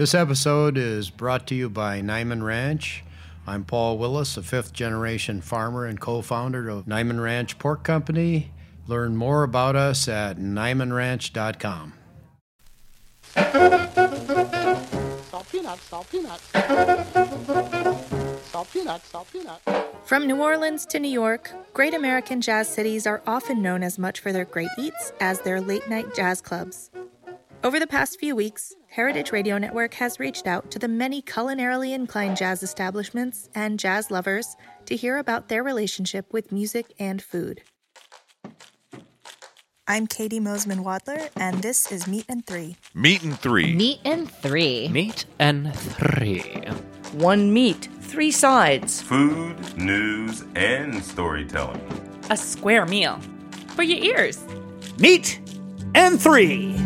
This 0.00 0.14
episode 0.14 0.78
is 0.78 1.10
brought 1.10 1.46
to 1.48 1.54
you 1.54 1.68
by 1.68 2.00
Niman 2.00 2.42
Ranch. 2.42 3.04
I'm 3.46 3.64
Paul 3.66 3.98
Willis, 3.98 4.38
a 4.38 4.42
fifth 4.42 4.72
generation 4.72 5.42
farmer 5.42 5.84
and 5.84 6.00
co 6.00 6.22
founder 6.22 6.70
of 6.70 6.86
Niman 6.86 7.22
Ranch 7.22 7.58
Pork 7.58 7.84
Company. 7.84 8.50
Learn 8.86 9.14
more 9.14 9.42
about 9.42 9.76
us 9.76 10.08
at 10.08 10.38
NimanRanch.com. 10.38 11.92
Salt 15.30 15.52
peanuts, 15.52 15.82
salt 15.82 16.10
peanuts. 16.10 16.50
Salt 18.50 18.72
peanuts, 18.72 19.06
salt 19.06 19.30
peanuts. 19.30 19.62
From 20.04 20.26
New 20.26 20.40
Orleans 20.40 20.86
to 20.86 20.98
New 20.98 21.10
York, 21.10 21.52
great 21.74 21.92
American 21.92 22.40
jazz 22.40 22.70
cities 22.70 23.06
are 23.06 23.22
often 23.26 23.60
known 23.60 23.82
as 23.82 23.98
much 23.98 24.20
for 24.20 24.32
their 24.32 24.46
great 24.46 24.70
eats 24.78 25.12
as 25.20 25.42
their 25.42 25.60
late 25.60 25.90
night 25.90 26.14
jazz 26.14 26.40
clubs. 26.40 26.90
Over 27.62 27.78
the 27.78 27.86
past 27.86 28.18
few 28.18 28.34
weeks, 28.34 28.74
Heritage 28.90 29.30
Radio 29.30 29.56
Network 29.56 29.94
has 29.94 30.18
reached 30.18 30.48
out 30.48 30.72
to 30.72 30.78
the 30.80 30.88
many 30.88 31.22
culinarily 31.22 31.94
inclined 31.94 32.36
jazz 32.36 32.60
establishments 32.60 33.48
and 33.54 33.78
jazz 33.78 34.10
lovers 34.10 34.56
to 34.86 34.96
hear 34.96 35.18
about 35.18 35.48
their 35.48 35.62
relationship 35.62 36.32
with 36.32 36.50
music 36.50 36.92
and 36.98 37.22
food. 37.22 37.62
I'm 39.86 40.08
Katie 40.08 40.40
Mosman 40.40 40.80
Wadler, 40.80 41.30
and 41.36 41.62
this 41.62 41.92
is 41.92 42.08
Meat 42.08 42.24
and 42.28 42.44
Three. 42.44 42.78
Meat 42.92 43.22
and 43.22 43.38
three. 43.38 43.76
Meat 43.76 44.00
and 44.04 44.28
three. 44.28 44.88
Meat 44.88 45.24
and 45.38 45.72
three. 45.72 46.40
One 47.12 47.52
meat, 47.52 47.88
three 48.00 48.32
sides. 48.32 49.02
Food, 49.02 49.78
news, 49.78 50.42
and 50.56 51.00
storytelling. 51.00 51.80
A 52.28 52.36
square 52.36 52.86
meal. 52.86 53.20
For 53.76 53.84
your 53.84 53.98
ears. 54.16 54.44
Meat 54.98 55.38
and 55.94 56.20
three. 56.20 56.79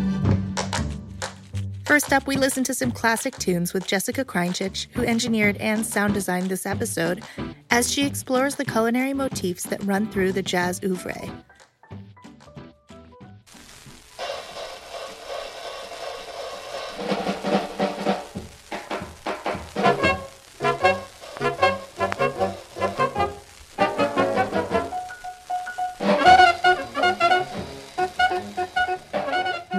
First 1.85 2.11
up, 2.11 2.25
we 2.25 2.35
listen 2.35 2.63
to 2.63 2.73
some 2.73 2.91
classic 2.91 3.37
tunes 3.37 3.71
with 3.71 3.85
Jessica 3.85 4.25
Kreinchich, 4.25 4.87
who 4.93 5.03
engineered 5.03 5.55
and 5.57 5.85
sound 5.85 6.15
designed 6.15 6.49
this 6.49 6.65
episode, 6.65 7.23
as 7.69 7.91
she 7.91 8.07
explores 8.07 8.55
the 8.55 8.65
culinary 8.65 9.13
motifs 9.13 9.63
that 9.65 9.83
run 9.83 10.09
through 10.09 10.31
the 10.31 10.41
jazz 10.41 10.81
oeuvre. 10.83 11.13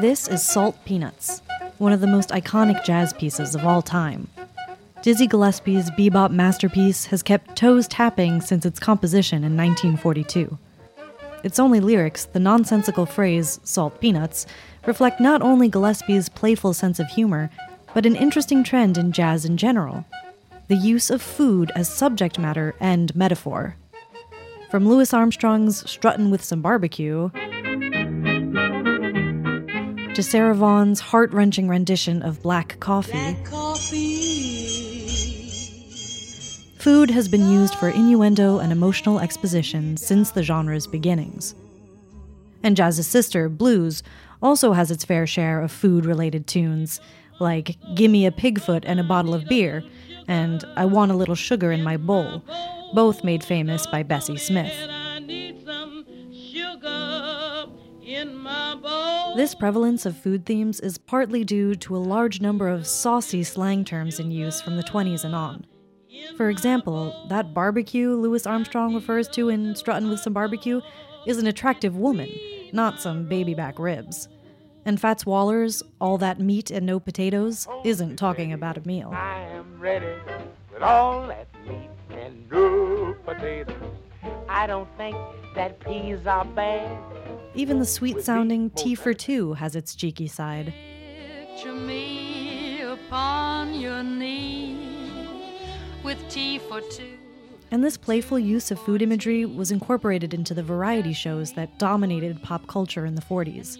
This 0.00 0.28
is 0.28 0.42
Salt 0.42 0.76
Peanuts, 0.84 1.42
one 1.78 1.92
of 1.92 2.00
the 2.00 2.06
most 2.06 2.30
iconic 2.30 2.84
jazz 2.84 3.12
pieces 3.12 3.54
of 3.54 3.64
all 3.64 3.82
time. 3.82 4.28
Dizzy 5.02 5.26
Gillespie's 5.26 5.90
bebop 5.92 6.30
masterpiece 6.30 7.06
has 7.06 7.22
kept 7.22 7.56
toes 7.56 7.86
tapping 7.86 8.40
since 8.40 8.66
its 8.66 8.80
composition 8.80 9.44
in 9.44 9.56
1942. 9.56 10.58
Its 11.42 11.58
only 11.58 11.80
lyrics, 11.80 12.24
the 12.24 12.40
nonsensical 12.40 13.06
phrase, 13.06 13.60
salt 13.62 14.00
peanuts, 14.00 14.46
reflect 14.86 15.20
not 15.20 15.42
only 15.42 15.68
Gillespie's 15.68 16.28
playful 16.28 16.74
sense 16.74 16.98
of 16.98 17.08
humor, 17.08 17.50
but 17.94 18.06
an 18.06 18.16
interesting 18.16 18.64
trend 18.64 18.98
in 18.98 19.12
jazz 19.12 19.44
in 19.44 19.56
general 19.56 20.04
the 20.68 20.76
use 20.76 21.10
of 21.10 21.22
food 21.22 21.70
as 21.76 21.88
subject 21.88 22.38
matter 22.38 22.74
and 22.80 23.14
metaphor. 23.14 23.76
From 24.70 24.88
Louis 24.88 25.14
Armstrong's 25.14 25.84
Struttin' 25.84 26.30
with 26.30 26.42
Some 26.42 26.60
Barbecue 26.60 27.30
to 30.16 30.22
Sarah 30.22 30.54
Vaughan's 30.54 30.98
heart 30.98 31.30
wrenching 31.34 31.68
rendition 31.68 32.22
of 32.22 32.42
Black 32.42 32.80
Coffee. 32.80 33.36
Food 36.78 37.10
has 37.10 37.28
been 37.28 37.50
used 37.50 37.74
for 37.74 37.90
innuendo 37.90 38.58
and 38.58 38.72
emotional 38.72 39.20
exposition 39.20 39.98
since 39.98 40.30
the 40.30 40.42
genre's 40.42 40.86
beginnings. 40.86 41.54
And 42.62 42.78
jazz's 42.78 43.06
sister, 43.06 43.50
blues, 43.50 44.02
also 44.40 44.72
has 44.72 44.90
its 44.90 45.04
fair 45.04 45.26
share 45.26 45.60
of 45.60 45.70
food 45.70 46.06
related 46.06 46.46
tunes, 46.46 46.98
like 47.38 47.76
Gimme 47.94 48.24
a 48.24 48.30
Pigfoot 48.30 48.84
and 48.86 48.98
a 48.98 49.04
Bottle 49.04 49.34
of 49.34 49.44
Beer, 49.44 49.84
and 50.26 50.64
I 50.76 50.86
Want 50.86 51.12
a 51.12 51.14
Little 51.14 51.34
Sugar 51.34 51.72
in 51.72 51.82
My 51.82 51.98
Bowl, 51.98 52.42
both 52.94 53.22
made 53.22 53.44
famous 53.44 53.86
by 53.86 54.02
Bessie 54.02 54.38
Smith. 54.38 54.95
This 59.36 59.54
prevalence 59.54 60.06
of 60.06 60.16
food 60.16 60.46
themes 60.46 60.80
is 60.80 60.96
partly 60.96 61.44
due 61.44 61.74
to 61.74 61.94
a 61.94 61.98
large 61.98 62.40
number 62.40 62.70
of 62.70 62.86
saucy 62.86 63.44
slang 63.44 63.84
terms 63.84 64.18
in 64.18 64.30
use 64.30 64.62
from 64.62 64.78
the 64.78 64.82
20s 64.82 65.24
and 65.24 65.34
on. 65.34 65.66
For 66.38 66.48
example, 66.48 67.14
that 67.28 67.52
barbecue 67.52 68.14
Louis 68.14 68.46
Armstrong 68.46 68.94
refers 68.94 69.28
to 69.28 69.50
in 69.50 69.74
Struttin' 69.74 70.08
with 70.08 70.20
Some 70.20 70.32
Barbecue 70.32 70.80
is 71.26 71.36
an 71.36 71.46
attractive 71.46 71.98
woman, 71.98 72.30
not 72.72 72.98
some 73.02 73.28
baby 73.28 73.52
back 73.52 73.78
ribs. 73.78 74.26
And 74.86 74.98
Fats 74.98 75.26
Waller's 75.26 75.82
All 76.00 76.16
That 76.16 76.40
Meat 76.40 76.70
and 76.70 76.86
No 76.86 76.98
Potatoes 76.98 77.68
isn't 77.84 78.16
talking 78.16 78.54
about 78.54 78.78
a 78.78 78.88
meal. 78.88 79.10
I 79.12 79.40
am 79.40 79.78
ready 79.78 80.14
with 80.72 80.80
all 80.80 81.26
that 81.26 81.46
meat 81.68 81.90
and 82.08 82.50
no 82.50 83.14
potatoes. 83.26 83.76
I 84.48 84.66
don't 84.66 84.88
think 84.96 85.16
that 85.54 85.80
peas 85.80 86.26
are 86.26 86.44
bad. 86.44 86.98
Even 87.54 87.78
the 87.78 87.86
sweet 87.86 88.20
sounding 88.22 88.70
Tea 88.70 88.94
for 88.94 89.14
Two 89.14 89.54
has 89.54 89.74
its 89.74 89.94
cheeky 89.94 90.28
side. 90.28 90.72
Picture 91.56 91.72
me 91.72 92.82
upon 92.82 93.74
your 93.74 94.02
knee 94.02 95.26
with 96.04 96.18
tea 96.28 96.58
for 96.58 96.80
two. 96.82 97.18
And 97.70 97.82
this 97.82 97.96
playful 97.96 98.38
use 98.38 98.70
of 98.70 98.78
food 98.78 99.02
imagery 99.02 99.44
was 99.44 99.70
incorporated 99.70 100.32
into 100.32 100.54
the 100.54 100.62
variety 100.62 101.12
shows 101.12 101.52
that 101.52 101.78
dominated 101.78 102.42
pop 102.42 102.66
culture 102.68 103.04
in 103.06 103.16
the 103.16 103.22
40s. 103.22 103.76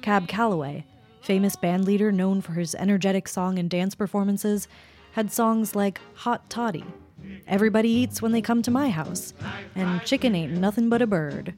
Cab 0.00 0.26
Calloway, 0.26 0.84
famous 1.20 1.54
bandleader 1.54 2.12
known 2.12 2.40
for 2.40 2.52
his 2.52 2.74
energetic 2.74 3.28
song 3.28 3.58
and 3.58 3.70
dance 3.70 3.94
performances, 3.94 4.66
had 5.12 5.30
songs 5.30 5.76
like 5.76 6.00
Hot 6.14 6.50
Toddy, 6.50 6.84
Everybody 7.46 7.88
Eats 7.88 8.22
When 8.22 8.32
They 8.32 8.40
Come 8.40 8.62
to 8.62 8.70
My 8.70 8.90
House, 8.90 9.34
and 9.74 10.02
Chicken 10.04 10.34
Ain't 10.34 10.52
Nothing 10.52 10.88
But 10.88 11.02
a 11.02 11.06
Bird. 11.06 11.54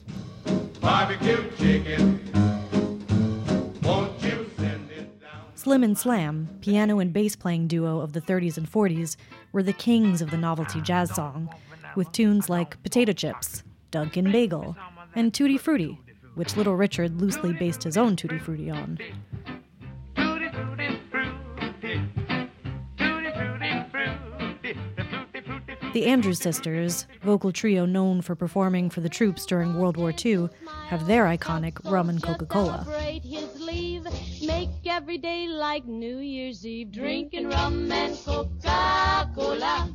Barbecue 0.81 1.51
chicken. 1.57 2.21
Won't 3.83 4.23
you 4.23 4.51
send 4.57 4.91
it 4.91 5.21
down? 5.21 5.43
Slim 5.55 5.83
and 5.83 5.97
Slam, 5.97 6.49
piano 6.61 6.99
and 6.99 7.13
bass 7.13 7.37
playing 7.37 7.69
duo 7.69 8.01
of 8.01 8.13
the 8.13 8.21
30s 8.21 8.57
and 8.57 8.71
40s, 8.71 9.17
were 9.53 9.63
the 9.63 9.73
kings 9.73 10.21
of 10.21 10.31
the 10.31 10.37
novelty 10.37 10.81
jazz 10.81 11.15
song, 11.15 11.49
with 11.97 12.11
tunes 12.13 12.49
like 12.49 12.83
Potato 12.83 13.13
Chips, 13.13 13.63
Dunkin' 13.91 14.31
Bagel, 14.33 14.77
and 15.15 15.33
Tutti 15.33 15.57
Frutti, 15.57 15.99
which 16.35 16.57
Little 16.57 16.77
Richard 16.77 17.21
loosely 17.21 17.53
based 17.53 17.85
his 17.85 17.97
own 17.97 18.17
Tutti 18.17 18.39
Frutti 18.39 18.71
on. 18.71 18.99
The 25.95 26.07
Andrews 26.07 26.41
Sisters, 26.41 27.07
vocal 27.23 27.53
trio 27.53 27.87
known 27.87 28.21
for 28.21 28.35
performing 28.35 28.91
for 28.91 29.01
the 29.01 29.09
troops 29.09 29.47
during 29.47 29.79
World 29.79 29.97
War 29.97 30.13
II, 30.13 30.49
have 30.89 31.07
their 31.07 31.27
iconic 31.27 31.79
rum 31.89 32.09
and 32.09 32.21
Coca 32.21 32.47
Cola. 32.47 32.83
Celebrate 32.85 33.23
his 33.23 33.61
leave. 33.61 34.05
Make 34.45 34.71
every 34.87 35.19
day 35.19 35.47
like 35.47 35.85
New 35.85 36.19
Year's 36.19 36.67
Eve. 36.67 36.91
Drinking 36.91 37.49
rum 37.49 37.93
and 37.93 38.19
Coca-Cola. 38.25 39.95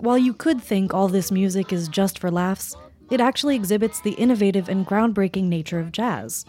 While 0.00 0.18
you 0.18 0.34
could 0.34 0.60
think 0.60 0.92
all 0.92 1.06
this 1.06 1.30
music 1.30 1.72
is 1.72 1.86
just 1.86 2.18
for 2.18 2.32
laughs, 2.32 2.76
it 3.08 3.20
actually 3.20 3.54
exhibits 3.54 4.00
the 4.00 4.14
innovative 4.14 4.68
and 4.68 4.84
groundbreaking 4.84 5.44
nature 5.44 5.78
of 5.78 5.92
jazz. 5.92 6.44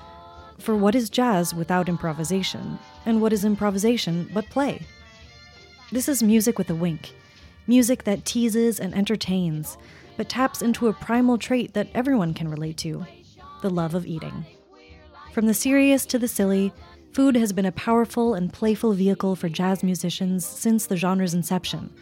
For 0.58 0.76
what 0.76 0.96
is 0.96 1.12
jazz 1.12 1.53
without 1.53 1.88
improvisation? 1.88 2.80
And 3.06 3.22
what 3.22 3.32
is 3.32 3.46
improvisation 3.46 4.28
but 4.34 4.50
play? 4.50 4.82
This 5.91 6.09
is 6.09 6.23
music 6.23 6.58
with 6.58 6.72
a 6.72 6.76
wink. 6.76 7.14
Music 7.67 8.03
that 8.03 8.26
teases 8.26 8.79
and 8.79 8.94
entertains, 8.94 9.78
but 10.17 10.29
taps 10.29 10.62
into 10.62 10.88
a 10.88 10.94
primal 10.94 11.38
trait 11.38 11.73
that 11.73 11.88
everyone 11.94 12.34
can 12.34 12.47
relate 12.47 12.78
to 12.78 13.06
the 13.62 13.70
love 13.70 13.96
of 13.96 14.06
eating. 14.06 14.46
From 15.34 15.47
the 15.47 15.53
serious 15.53 16.06
to 16.08 16.20
the 16.20 16.28
silly, 16.28 16.72
food 17.12 17.35
has 17.35 17.52
been 17.53 17.66
a 17.66 17.72
powerful 17.72 18.34
and 18.35 18.53
playful 18.53 18.94
vehicle 18.94 19.35
for 19.35 19.50
jazz 19.50 19.84
musicians 19.84 20.46
since 20.46 20.85
the 20.85 20.96
genre's 20.96 21.34
inception, 21.34 21.94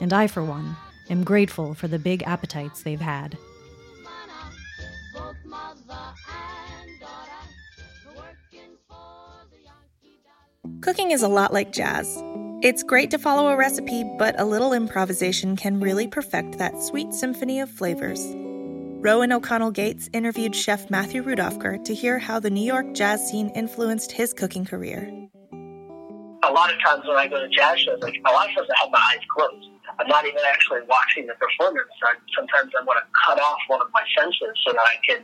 and 0.00 0.12
I, 0.12 0.28
for 0.28 0.44
one, 0.44 0.76
am 1.10 1.24
grateful 1.24 1.74
for 1.74 1.88
the 1.88 1.98
big 1.98 2.22
appetites 2.22 2.82
they've 2.82 3.00
had. 3.00 3.36
Cooking 10.80 11.10
is 11.10 11.22
a 11.22 11.28
lot 11.28 11.52
like 11.52 11.72
jazz. 11.72 12.22
It's 12.60 12.82
great 12.82 13.12
to 13.12 13.18
follow 13.18 13.46
a 13.46 13.56
recipe, 13.56 14.02
but 14.18 14.34
a 14.40 14.44
little 14.44 14.72
improvisation 14.72 15.54
can 15.54 15.78
really 15.78 16.08
perfect 16.08 16.58
that 16.58 16.82
sweet 16.82 17.12
symphony 17.14 17.60
of 17.60 17.70
flavors. 17.70 18.20
Rowan 19.00 19.30
O'Connell 19.30 19.70
Gates 19.70 20.10
interviewed 20.12 20.56
chef 20.56 20.90
Matthew 20.90 21.22
Rudofker 21.22 21.84
to 21.84 21.94
hear 21.94 22.18
how 22.18 22.40
the 22.40 22.50
New 22.50 22.66
York 22.66 22.94
jazz 22.94 23.24
scene 23.30 23.50
influenced 23.50 24.10
his 24.10 24.32
cooking 24.32 24.64
career. 24.64 25.08
a 26.42 26.50
lot 26.50 26.72
of 26.72 26.80
times 26.80 27.06
when 27.06 27.16
I 27.16 27.28
go 27.28 27.38
to 27.38 27.48
jazz 27.48 27.78
shows, 27.78 28.00
like 28.02 28.16
a 28.26 28.32
lot 28.32 28.48
of 28.48 28.56
times 28.56 28.68
I 28.74 28.82
have 28.82 28.90
my 28.90 29.02
eyes 29.12 29.22
closed. 29.36 29.68
I'm 30.00 30.08
not 30.08 30.26
even 30.26 30.40
actually 30.50 30.80
watching 30.88 31.26
the 31.28 31.34
performance. 31.34 31.86
I, 32.02 32.14
sometimes 32.34 32.72
I 32.74 32.82
want 32.84 32.98
to 32.98 33.06
cut 33.26 33.40
off 33.40 33.58
one 33.68 33.82
of 33.82 33.88
my 33.94 34.02
senses 34.18 34.58
so 34.66 34.72
that 34.72 34.82
I 34.82 34.96
can 35.06 35.22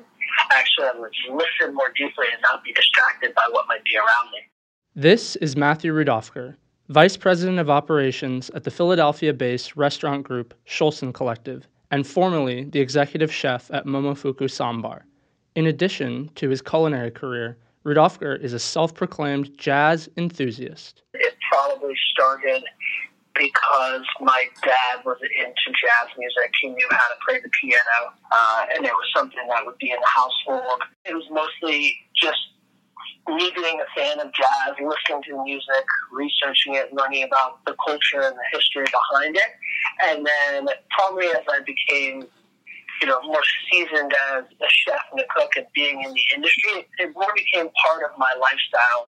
actually 0.52 0.86
listen 1.30 1.74
more 1.74 1.90
deeply 1.96 2.26
and 2.32 2.40
not 2.42 2.62
be 2.62 2.72
distracted 2.72 3.34
by 3.34 3.42
what 3.50 3.66
might 3.66 3.82
be 3.82 3.96
around 3.96 4.30
me. 4.30 4.38
This 4.94 5.34
is 5.36 5.56
Matthew 5.56 5.92
Rudofker, 5.92 6.56
Vice 6.90 7.16
President 7.16 7.58
of 7.58 7.70
Operations 7.70 8.50
at 8.50 8.64
the 8.64 8.70
Philadelphia 8.70 9.32
based 9.32 9.74
restaurant 9.74 10.22
group 10.22 10.52
Schulson 10.66 11.14
Collective, 11.14 11.66
and 11.90 12.06
formerly 12.06 12.64
the 12.64 12.80
executive 12.80 13.32
chef 13.32 13.70
at 13.72 13.86
Momofuku 13.86 14.42
Ssäm 14.42 14.82
Bar. 14.82 15.06
In 15.54 15.66
addition 15.66 16.28
to 16.34 16.50
his 16.50 16.60
culinary 16.60 17.10
career, 17.10 17.56
Rudofker 17.86 18.38
is 18.38 18.52
a 18.52 18.58
self 18.58 18.92
proclaimed 18.92 19.56
jazz 19.56 20.10
enthusiast. 20.18 21.00
It 21.14 21.34
probably 21.50 21.94
started 22.12 22.62
because 23.34 24.04
my 24.20 24.44
dad 24.62 25.04
was 25.06 25.16
into 25.22 25.78
jazz 25.80 26.14
music. 26.18 26.52
He 26.60 26.68
knew 26.68 26.88
how 26.90 27.08
to 27.08 27.14
play 27.26 27.40
the 27.40 27.48
piano, 27.62 28.12
uh, 28.30 28.66
and 28.76 28.84
it 28.84 28.92
was 28.92 29.10
something 29.16 29.48
that 29.48 29.64
would 29.64 29.78
be 29.78 29.90
in 29.90 29.96
the 29.96 30.06
household. 30.06 30.82
It 31.06 31.14
was 31.14 31.24
mostly 31.30 31.96
just 32.14 32.38
me 33.28 33.52
being 33.54 33.80
a 33.80 34.00
fan 34.00 34.20
of 34.20 34.32
jazz, 34.32 34.74
listening 34.80 35.22
to 35.28 35.42
music, 35.44 35.84
researching 36.12 36.74
it, 36.74 36.92
learning 36.92 37.24
about 37.24 37.64
the 37.64 37.74
culture 37.84 38.20
and 38.20 38.36
the 38.36 38.44
history 38.52 38.84
behind 38.84 39.36
it. 39.36 39.50
And 40.04 40.26
then 40.26 40.68
probably 40.90 41.26
as 41.28 41.42
I 41.50 41.60
became, 41.60 42.26
you 43.00 43.06
know, 43.06 43.22
more 43.22 43.42
seasoned 43.70 44.12
as 44.32 44.44
a 44.44 44.68
chef 44.68 45.00
and 45.12 45.20
a 45.20 45.24
cook 45.34 45.52
and 45.56 45.66
being 45.74 46.02
in 46.02 46.12
the 46.12 46.22
industry, 46.34 46.86
it 46.98 47.12
more 47.14 47.32
became 47.34 47.68
part 47.86 48.02
of 48.04 48.18
my 48.18 48.32
lifestyle. 48.40 49.06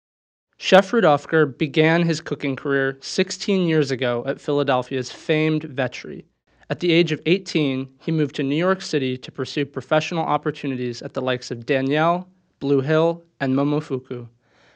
Chef 0.58 0.92
Rudofker 0.92 1.58
began 1.58 2.04
his 2.04 2.22
cooking 2.22 2.56
career 2.56 2.98
16 3.02 3.68
years 3.68 3.90
ago 3.90 4.24
at 4.28 4.40
Philadelphia's 4.40 5.12
famed 5.12 5.64
Vetri. 5.64 6.24
At 6.70 6.80
the 6.80 6.94
age 6.94 7.12
of 7.12 7.22
18, 7.26 7.90
he 8.00 8.12
moved 8.12 8.36
to 8.36 8.44
New 8.44 8.56
York 8.56 8.82
City 8.82 9.18
to 9.18 9.32
pursue 9.32 9.66
professional 9.66 10.24
opportunities 10.24 11.02
at 11.02 11.14
the 11.14 11.22
likes 11.22 11.50
of 11.50 11.66
Daniel, 11.66 12.30
Blue 12.62 12.80
Hill, 12.80 13.22
and 13.42 13.54
Momofuku. 13.54 14.30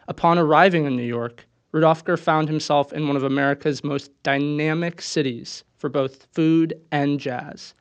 Upon 0.10 0.38
arriving 0.38 0.84
in 0.84 0.98
New 0.98 1.04
York, 1.04 1.48
Rudofker 1.74 2.20
found 2.20 2.50
himself 2.50 2.92
in 2.92 3.08
one 3.08 3.16
of 3.16 3.24
America's 3.24 3.82
most 3.82 4.12
dynamic 4.24 5.02
cities 5.02 5.64
for 5.78 5.88
both 5.88 6.28
food 6.34 6.74
and 6.92 7.18
jazz. 7.22 7.74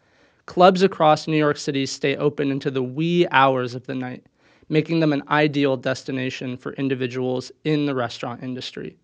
Clubs 0.47 0.83
across 0.83 1.27
New 1.27 1.37
York 1.37 1.56
City 1.56 1.87
stay 1.87 2.15
open 2.15 2.53
into 2.53 2.71
the 2.71 2.85
wee 2.85 3.27
hours 3.33 3.75
of 3.75 3.87
the 3.87 3.97
night 3.97 4.25
making 4.69 5.01
them 5.01 5.12
an 5.12 5.23
ideal 5.29 5.77
destination 5.77 6.57
for 6.57 6.73
individuals 6.75 7.53
in 7.65 7.87
the 7.87 7.95
restaurant 7.95 8.43
industry. 8.43 8.97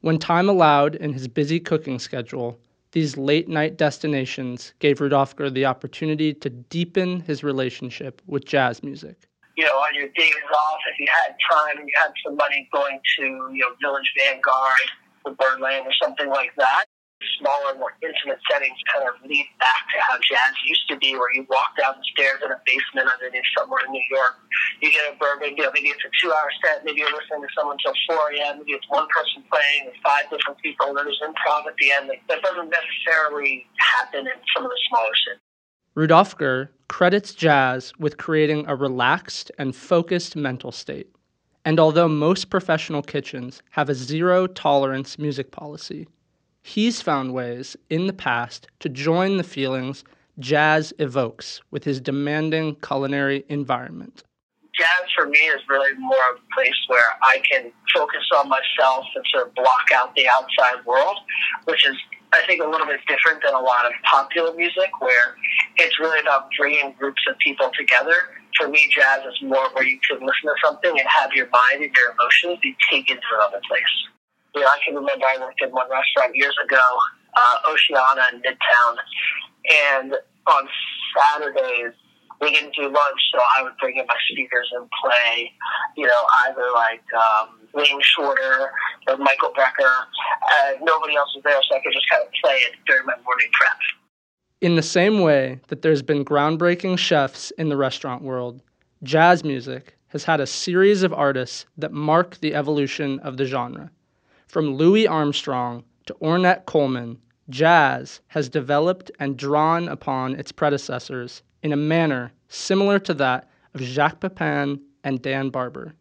When 0.00 0.18
time 0.18 0.48
allowed 0.48 0.96
in 0.96 1.12
his 1.12 1.28
busy 1.28 1.60
cooking 1.60 1.98
schedule, 1.98 2.58
these 2.92 3.16
late 3.16 3.48
night 3.48 3.76
destinations 3.76 4.74
gave 4.78 4.98
Rudofker 4.98 5.52
the 5.52 5.66
opportunity 5.66 6.34
to 6.34 6.50
deepen 6.50 7.20
his 7.20 7.44
relationship 7.44 8.20
with 8.26 8.44
jazz 8.44 8.82
music. 8.82 9.28
You 9.62 9.70
know, 9.70 9.78
on 9.78 9.94
your 9.94 10.10
days 10.18 10.42
off, 10.50 10.82
if 10.90 10.98
you 10.98 11.06
had 11.22 11.38
time 11.46 11.78
and 11.78 11.86
you 11.86 11.94
had 11.94 12.10
some 12.26 12.34
money 12.34 12.66
going 12.74 12.98
to, 12.98 13.46
you 13.54 13.62
know, 13.62 13.70
Village 13.78 14.10
Vanguard 14.18 14.90
or 15.22 15.38
Birdland 15.38 15.86
or 15.86 15.94
something 16.02 16.26
like 16.26 16.50
that, 16.58 16.90
smaller, 17.38 17.78
more 17.78 17.94
intimate 18.02 18.42
settings 18.50 18.74
kind 18.90 19.06
of 19.06 19.14
lead 19.22 19.46
back 19.62 19.86
to 19.94 20.02
how 20.02 20.18
jazz 20.18 20.58
used 20.66 20.82
to 20.90 20.98
be, 20.98 21.14
where 21.14 21.30
you 21.30 21.46
walk 21.46 21.78
down 21.78 21.94
the 21.94 22.02
stairs 22.10 22.42
in 22.42 22.50
a 22.50 22.58
basement 22.66 23.06
underneath 23.06 23.46
somewhere 23.54 23.86
in 23.86 23.94
New 23.94 24.02
York. 24.10 24.34
You 24.82 24.90
get 24.90 25.06
a 25.06 25.14
bourbon, 25.14 25.54
you 25.54 25.62
know, 25.62 25.70
maybe 25.70 25.94
it's 25.94 26.02
a 26.02 26.10
two 26.18 26.34
hour 26.34 26.50
set, 26.66 26.82
maybe 26.82 27.06
you're 27.06 27.14
listening 27.14 27.46
to 27.46 27.52
someone 27.54 27.78
till 27.78 27.94
4 28.10 28.34
a.m., 28.34 28.66
maybe 28.66 28.74
it's 28.74 28.90
one 28.90 29.06
person 29.14 29.46
playing 29.46 29.94
with 29.94 29.98
five 30.02 30.26
different 30.26 30.58
people, 30.58 30.90
and 30.90 30.98
then 30.98 31.06
there's 31.06 31.22
improv 31.22 31.70
at 31.70 31.78
the 31.78 31.94
end. 31.94 32.10
That 32.10 32.42
doesn't 32.42 32.66
necessarily 32.66 33.62
happen 33.78 34.26
in 34.26 34.38
some 34.50 34.66
of 34.66 34.74
the 34.74 34.80
smaller 34.90 35.14
cities. 35.22 35.51
Rudofker 35.94 36.68
credits 36.88 37.34
jazz 37.34 37.92
with 37.98 38.16
creating 38.16 38.64
a 38.66 38.74
relaxed 38.74 39.50
and 39.58 39.76
focused 39.76 40.36
mental 40.36 40.72
state. 40.72 41.08
And 41.66 41.78
although 41.78 42.08
most 42.08 42.48
professional 42.48 43.02
kitchens 43.02 43.62
have 43.70 43.90
a 43.90 43.94
zero 43.94 44.46
tolerance 44.46 45.18
music 45.18 45.50
policy, 45.50 46.08
he's 46.62 47.02
found 47.02 47.34
ways 47.34 47.76
in 47.90 48.06
the 48.06 48.12
past 48.14 48.68
to 48.80 48.88
join 48.88 49.36
the 49.36 49.44
feelings 49.44 50.02
jazz 50.38 50.94
evokes 50.98 51.60
with 51.70 51.84
his 51.84 52.00
demanding 52.00 52.74
culinary 52.76 53.44
environment. 53.50 54.24
Jazz 54.74 55.10
for 55.14 55.26
me 55.26 55.38
is 55.38 55.60
really 55.68 55.92
more 55.98 56.16
a 56.34 56.54
place 56.54 56.72
where 56.86 57.04
I 57.22 57.42
can 57.50 57.70
focus 57.94 58.24
on 58.34 58.48
myself 58.48 59.04
and 59.14 59.24
sort 59.30 59.48
of 59.48 59.54
block 59.54 59.92
out 59.94 60.14
the 60.16 60.26
outside 60.26 60.84
world, 60.86 61.18
which 61.64 61.86
is, 61.86 61.94
I 62.32 62.40
think, 62.46 62.62
a 62.62 62.66
little 62.66 62.86
bit 62.86 63.00
different 63.06 63.42
than 63.44 63.52
a 63.52 63.60
lot 63.60 63.84
of 63.84 63.92
popular 64.04 64.54
music 64.54 64.90
where 65.00 65.36
it's 65.76 65.98
really 65.98 66.20
about 66.20 66.48
bringing 66.58 66.94
groups 66.98 67.22
of 67.28 67.38
people 67.38 67.70
together. 67.78 68.14
For 68.58 68.68
me, 68.68 68.90
jazz 68.94 69.24
is 69.24 69.40
more 69.42 69.70
where 69.72 69.84
you 69.86 69.98
can 70.06 70.18
listen 70.20 70.44
to 70.44 70.54
something 70.62 70.90
and 70.90 71.08
have 71.08 71.32
your 71.32 71.48
mind 71.48 71.82
and 71.82 71.94
your 71.96 72.12
emotions 72.12 72.58
be 72.62 72.76
taken 72.90 73.16
to 73.16 73.28
another 73.36 73.60
place 73.66 74.08
you 74.54 74.60
know, 74.60 74.66
I 74.66 74.78
can 74.84 74.94
remember 74.94 75.24
I 75.24 75.38
worked 75.40 75.62
in 75.62 75.70
one 75.70 75.88
restaurant 75.90 76.36
years 76.36 76.54
ago, 76.64 76.84
uh, 77.36 77.56
Oceana 77.68 78.22
in 78.32 78.40
Midtown, 78.40 78.94
and 79.96 80.14
on 80.46 80.68
Saturdays 81.16 81.94
we 82.40 82.52
didn't 82.52 82.74
do 82.74 82.82
lunch, 82.82 83.20
so 83.32 83.38
I 83.56 83.62
would 83.62 83.76
bring 83.78 83.96
in 83.96 84.06
my 84.06 84.16
speakers 84.28 84.68
and 84.74 84.88
play, 85.00 85.52
you 85.96 86.06
know, 86.06 86.22
either 86.48 86.66
like 86.74 87.04
um, 87.14 87.60
Wayne 87.72 88.00
Shorter 88.02 88.72
or 89.06 89.16
Michael 89.16 89.52
Brecker. 89.56 89.94
Uh, 90.50 90.72
nobody 90.82 91.14
else 91.14 91.30
was 91.36 91.44
there, 91.44 91.60
so 91.70 91.76
I 91.76 91.80
could 91.80 91.92
just 91.92 92.08
kind 92.10 92.24
of 92.26 92.32
play 92.42 92.56
it 92.66 92.74
during 92.86 93.06
my 93.06 93.14
morning 93.24 93.46
prep. 93.52 93.78
In 94.62 94.76
the 94.76 94.82
same 94.82 95.18
way 95.18 95.58
that 95.66 95.82
there's 95.82 96.02
been 96.02 96.24
groundbreaking 96.24 96.96
chefs 96.96 97.50
in 97.58 97.68
the 97.68 97.76
restaurant 97.76 98.22
world, 98.22 98.62
jazz 99.02 99.42
music 99.42 99.96
has 100.10 100.22
had 100.22 100.38
a 100.38 100.46
series 100.46 101.02
of 101.02 101.12
artists 101.12 101.66
that 101.76 101.90
mark 101.90 102.38
the 102.38 102.54
evolution 102.54 103.18
of 103.24 103.38
the 103.38 103.44
genre. 103.44 103.90
From 104.46 104.76
Louis 104.76 105.04
Armstrong 105.04 105.82
to 106.06 106.14
Ornette 106.22 106.64
Coleman, 106.64 107.18
jazz 107.50 108.20
has 108.28 108.48
developed 108.48 109.10
and 109.18 109.36
drawn 109.36 109.88
upon 109.88 110.36
its 110.36 110.52
predecessors 110.52 111.42
in 111.64 111.72
a 111.72 111.76
manner 111.76 112.30
similar 112.46 113.00
to 113.00 113.14
that 113.14 113.50
of 113.74 113.80
Jacques 113.80 114.20
Pepin 114.20 114.80
and 115.02 115.20
Dan 115.20 115.50
Barber. 115.50 115.96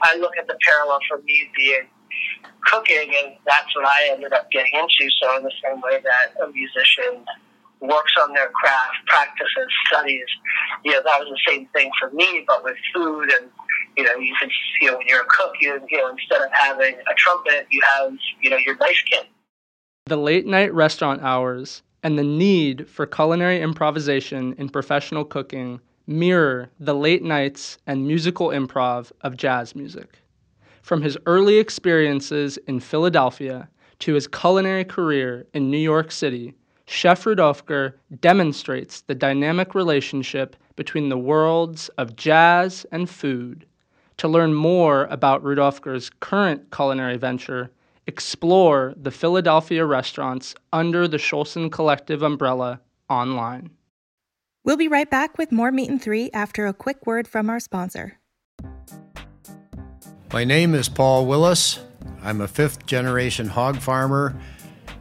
I 0.00 0.16
look 0.16 0.32
at 0.38 0.46
the 0.46 0.56
parallel 0.66 1.00
for 1.06 1.18
me 1.18 1.50
being 1.54 1.86
cooking, 2.64 3.12
and 3.22 3.36
that's 3.46 3.76
what 3.76 3.84
I 3.84 4.08
ended 4.10 4.32
up 4.32 4.50
getting 4.50 4.72
into. 4.72 5.10
So, 5.20 5.36
in 5.36 5.42
the 5.42 5.52
same 5.62 5.82
way 5.82 6.00
that 6.02 6.42
a 6.42 6.50
musician 6.50 7.26
works 7.80 8.12
on 8.22 8.32
their 8.32 8.48
craft, 8.50 8.96
practices, 9.06 9.68
studies, 9.86 10.26
you 10.84 10.92
know, 10.92 11.00
that 11.04 11.18
was 11.20 11.28
the 11.28 11.52
same 11.52 11.66
thing 11.68 11.90
for 12.00 12.10
me, 12.10 12.44
but 12.46 12.64
with 12.64 12.76
food 12.94 13.32
and 13.32 13.50
you 13.96 14.04
know, 14.04 14.14
you 14.16 14.34
can, 14.38 14.50
you 14.80 14.90
know, 14.90 14.98
when 14.98 15.06
you're 15.06 15.22
a 15.22 15.26
cook, 15.26 15.54
you, 15.60 15.80
you 15.88 15.98
know, 15.98 16.10
instead 16.10 16.42
of 16.42 16.50
having 16.52 16.94
a 16.94 17.14
trumpet, 17.16 17.66
you 17.70 17.80
have, 17.94 18.12
you 18.42 18.50
know, 18.50 18.58
your 18.58 18.76
knife 18.76 19.02
kit. 19.10 19.26
The 20.06 20.16
late 20.16 20.46
night 20.46 20.72
restaurant 20.74 21.22
hours 21.22 21.82
and 22.02 22.18
the 22.18 22.22
need 22.22 22.88
for 22.88 23.06
culinary 23.06 23.60
improvisation 23.60 24.54
in 24.58 24.68
professional 24.68 25.24
cooking 25.24 25.80
mirror 26.06 26.70
the 26.78 26.94
late 26.94 27.24
nights 27.24 27.78
and 27.86 28.06
musical 28.06 28.48
improv 28.48 29.10
of 29.22 29.36
jazz 29.36 29.74
music. 29.74 30.20
From 30.82 31.02
his 31.02 31.18
early 31.26 31.58
experiences 31.58 32.58
in 32.68 32.78
Philadelphia 32.78 33.68
to 34.00 34.14
his 34.14 34.28
culinary 34.28 34.84
career 34.84 35.46
in 35.52 35.70
New 35.70 35.78
York 35.78 36.12
City, 36.12 36.54
Chef 36.86 37.24
Rudofker 37.24 37.94
demonstrates 38.20 39.00
the 39.02 39.14
dynamic 39.14 39.74
relationship 39.74 40.56
between 40.76 41.08
the 41.08 41.18
worlds 41.18 41.88
of 41.98 42.16
jazz 42.16 42.86
and 42.92 43.10
food 43.10 43.66
to 44.18 44.28
learn 44.28 44.54
more 44.54 45.04
about 45.10 45.42
Rudofker's 45.42 46.10
current 46.20 46.70
culinary 46.70 47.16
venture, 47.16 47.70
explore 48.06 48.94
the 48.96 49.10
Philadelphia 49.10 49.84
restaurants 49.84 50.54
under 50.72 51.06
the 51.08 51.18
Schulson 51.18 51.70
Collective 51.70 52.22
umbrella 52.22 52.80
online. 53.10 53.70
We'll 54.64 54.76
be 54.76 54.88
right 54.88 55.10
back 55.10 55.38
with 55.38 55.52
more 55.52 55.70
Meat 55.70 55.90
and 55.90 56.00
Three 56.00 56.30
after 56.32 56.66
a 56.66 56.72
quick 56.72 57.06
word 57.06 57.28
from 57.28 57.50
our 57.50 57.60
sponsor. 57.60 58.18
My 60.32 60.44
name 60.44 60.74
is 60.74 60.88
Paul 60.88 61.26
Willis. 61.26 61.80
I'm 62.22 62.40
a 62.40 62.48
fifth 62.48 62.86
generation 62.86 63.48
hog 63.48 63.78
farmer, 63.78 64.34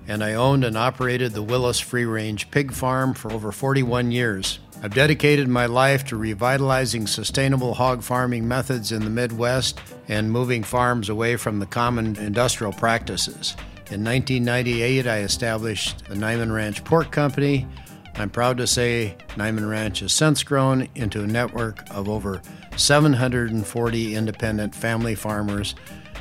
and 0.07 0.23
I 0.23 0.33
owned 0.33 0.63
and 0.63 0.77
operated 0.77 1.33
the 1.33 1.43
Willis 1.43 1.79
Free 1.79 2.05
Range 2.05 2.49
Pig 2.51 2.71
Farm 2.71 3.13
for 3.13 3.31
over 3.31 3.51
41 3.51 4.11
years. 4.11 4.59
I've 4.83 4.93
dedicated 4.93 5.47
my 5.47 5.65
life 5.65 6.05
to 6.05 6.17
revitalizing 6.17 7.07
sustainable 7.07 7.73
hog 7.73 8.03
farming 8.03 8.47
methods 8.47 8.91
in 8.91 9.03
the 9.03 9.09
Midwest 9.09 9.79
and 10.07 10.31
moving 10.31 10.63
farms 10.63 11.09
away 11.09 11.37
from 11.37 11.59
the 11.59 11.65
common 11.65 12.15
industrial 12.17 12.73
practices. 12.73 13.55
In 13.91 14.03
1998, 14.03 15.07
I 15.07 15.19
established 15.19 16.05
the 16.05 16.15
Niman 16.15 16.53
Ranch 16.53 16.83
Pork 16.83 17.11
Company. 17.11 17.67
I'm 18.15 18.29
proud 18.29 18.57
to 18.57 18.67
say 18.67 19.15
Niman 19.29 19.69
Ranch 19.69 19.99
has 19.99 20.13
since 20.13 20.43
grown 20.43 20.87
into 20.95 21.23
a 21.23 21.27
network 21.27 21.79
of 21.91 22.09
over 22.09 22.41
740 22.77 24.15
independent 24.15 24.75
family 24.75 25.15
farmers 25.15 25.75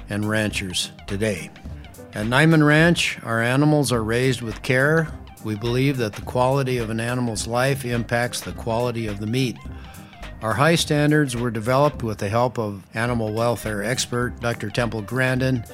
and 0.08 0.28
ranchers 0.28 0.90
today. 1.06 1.50
At 2.14 2.26
Niman 2.26 2.64
Ranch, 2.64 3.18
our 3.24 3.42
animals 3.42 3.90
are 3.90 4.04
raised 4.04 4.40
with 4.40 4.62
care. 4.62 5.08
We 5.42 5.56
believe 5.56 5.96
that 5.96 6.12
the 6.12 6.22
quality 6.22 6.78
of 6.78 6.88
an 6.88 7.00
animal's 7.00 7.48
life 7.48 7.84
impacts 7.84 8.40
the 8.40 8.52
quality 8.52 9.08
of 9.08 9.18
the 9.18 9.26
meat. 9.26 9.56
Our 10.40 10.54
high 10.54 10.76
standards 10.76 11.34
were 11.34 11.50
developed 11.50 12.04
with 12.04 12.18
the 12.18 12.28
help 12.28 12.56
of 12.56 12.84
animal 12.94 13.32
welfare 13.32 13.82
expert 13.82 14.38
Dr. 14.38 14.70
Temple 14.70 15.02
Grandin 15.02 15.64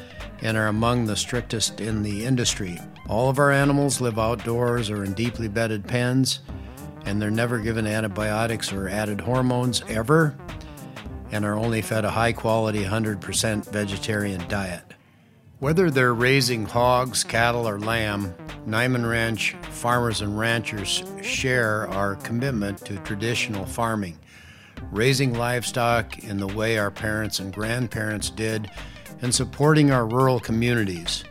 and 0.41 0.57
are 0.57 0.69
among 0.69 1.05
the 1.05 1.15
strictest 1.15 1.79
in 1.79 2.03
the 2.03 2.25
industry. 2.25 2.81
All 3.07 3.29
of 3.29 3.39
our 3.39 3.53
animals 3.53 4.01
live 4.01 4.19
outdoors 4.19 4.89
or 4.89 5.05
in 5.05 5.13
deeply 5.13 5.49
bedded 5.49 5.87
pens, 5.87 6.41
and 7.05 7.21
they're 7.21 7.31
never 7.31 7.59
given 7.59 7.87
antibiotics 7.87 8.73
or 8.73 8.89
added 8.89 9.21
hormones 9.21 9.83
ever, 9.89 10.35
and 11.33 11.45
are 11.45 11.59
only 11.59 11.83
fed 11.83 12.07
a 12.07 12.11
high 12.11 12.33
quality 12.33 12.83
100% 12.83 13.71
vegetarian 13.71 14.43
diet. 14.49 14.85
Whether 15.61 15.91
they're 15.91 16.15
raising 16.15 16.65
hogs, 16.65 17.23
cattle, 17.23 17.69
or 17.69 17.79
lamb, 17.79 18.35
Niman 18.67 19.07
Ranch 19.07 19.55
farmers 19.69 20.23
and 20.23 20.39
ranchers 20.39 21.05
share 21.21 21.87
our 21.89 22.15
commitment 22.17 22.79
to 22.87 22.97
traditional 23.01 23.67
farming, 23.67 24.19
raising 24.91 25.35
livestock 25.35 26.19
in 26.25 26.39
the 26.39 26.47
way 26.47 26.79
our 26.79 26.91
parents 26.91 27.41
and 27.41 27.53
grandparents 27.53 28.31
did, 28.31 28.71
and 29.21 29.35
supporting 29.35 29.91
our 29.91 30.07
rural 30.07 30.41
communities. 30.41 31.25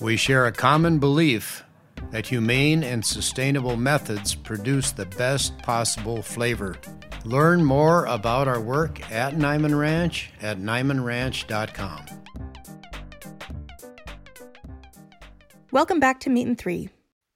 We 0.00 0.16
share 0.16 0.46
a 0.46 0.52
common 0.52 1.00
belief 1.00 1.64
that 2.12 2.28
humane 2.28 2.84
and 2.84 3.04
sustainable 3.04 3.76
methods 3.76 4.32
produce 4.32 4.92
the 4.92 5.06
best 5.06 5.58
possible 5.58 6.22
flavor. 6.22 6.76
Learn 7.24 7.64
more 7.64 8.04
about 8.04 8.46
our 8.46 8.60
work 8.60 9.10
at 9.10 9.34
Niman 9.34 9.76
Ranch 9.76 10.30
at 10.40 10.58
nimanranch.com. 10.58 12.04
Welcome 15.76 16.00
back 16.00 16.20
to 16.20 16.30
Meat 16.30 16.46
and 16.46 16.56
Three. 16.56 16.88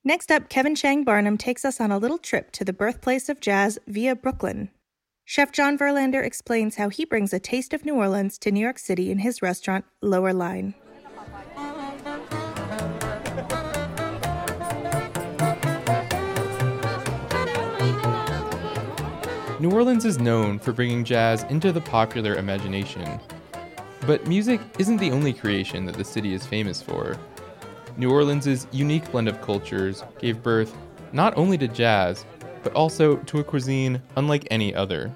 Next 0.03 0.33
up, 0.33 0.49
Kevin 0.49 0.75
Chang 0.75 1.05
Barnum 1.05 1.37
takes 1.37 1.63
us 1.63 1.79
on 1.79 1.93
a 1.93 1.99
little 1.99 2.17
trip 2.17 2.53
to 2.53 2.65
the 2.65 2.73
birthplace 2.73 3.29
of 3.29 3.39
jazz 3.39 3.79
via 3.87 4.17
Brooklyn. 4.17 4.71
Chef 5.27 5.53
John 5.53 5.77
Verlander 5.77 6.25
explains 6.25 6.77
how 6.77 6.89
he 6.89 7.05
brings 7.05 7.35
a 7.35 7.39
taste 7.39 7.75
of 7.75 7.85
New 7.85 7.97
Orleans 7.97 8.39
to 8.39 8.51
New 8.51 8.61
York 8.61 8.79
City 8.79 9.11
in 9.11 9.19
his 9.19 9.43
restaurant, 9.43 9.85
Lower 10.01 10.33
Line. 10.33 10.73
New 19.61 19.71
Orleans 19.71 20.07
is 20.07 20.19
known 20.19 20.59
for 20.59 20.73
bringing 20.73 21.05
jazz 21.05 21.43
into 21.51 21.73
the 21.73 21.83
popular 21.83 22.37
imagination. 22.37 23.21
But 24.07 24.27
music 24.27 24.63
isn't 24.79 24.97
the 24.97 25.11
only 25.11 25.35
creation 25.35 25.85
that 25.85 25.97
the 25.97 26.05
city 26.07 26.33
is 26.33 26.47
famous 26.47 26.81
for. 26.81 27.19
New 28.01 28.11
Orleans' 28.11 28.67
unique 28.73 29.13
blend 29.13 29.29
of 29.29 29.43
cultures 29.43 30.03
gave 30.19 30.43
birth 30.43 30.75
not 31.13 31.37
only 31.37 31.59
to 31.59 31.69
jazz, 31.69 32.25
but 32.63 32.73
also 32.73 33.17
to 33.17 33.41
a 33.41 33.45
cuisine 33.45 34.01
unlike 34.17 34.49
any 34.51 34.75
other. 34.75 35.15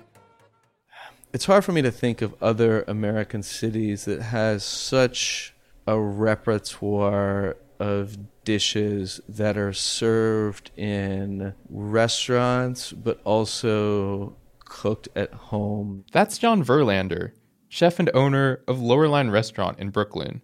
It's 1.33 1.47
hard 1.47 1.64
for 1.64 1.73
me 1.73 1.81
to 1.81 1.91
think 1.91 2.21
of 2.21 2.35
other 2.43 2.85
American 2.87 3.43
cities 3.43 4.05
that 4.05 4.21
has 4.21 4.64
such 4.64 5.55
a 5.87 5.99
repertoire 5.99 7.57
of 7.81 8.19
dishes 8.45 9.19
that 9.31 9.57
are 9.57 9.73
served 9.73 10.71
in 10.76 11.55
restaurants 11.71 12.93
but 12.93 13.19
also 13.25 14.37
cooked 14.67 15.09
at 15.17 15.33
home. 15.33 16.05
That's 16.12 16.37
John 16.37 16.62
Verlander, 16.62 17.33
chef 17.71 17.99
and 17.99 18.11
owner 18.12 18.61
of 18.69 18.83
Lower 18.83 19.09
Line 19.09 19.31
Restaurant 19.31 19.79
in 19.79 19.88
Brooklyn. 19.88 20.43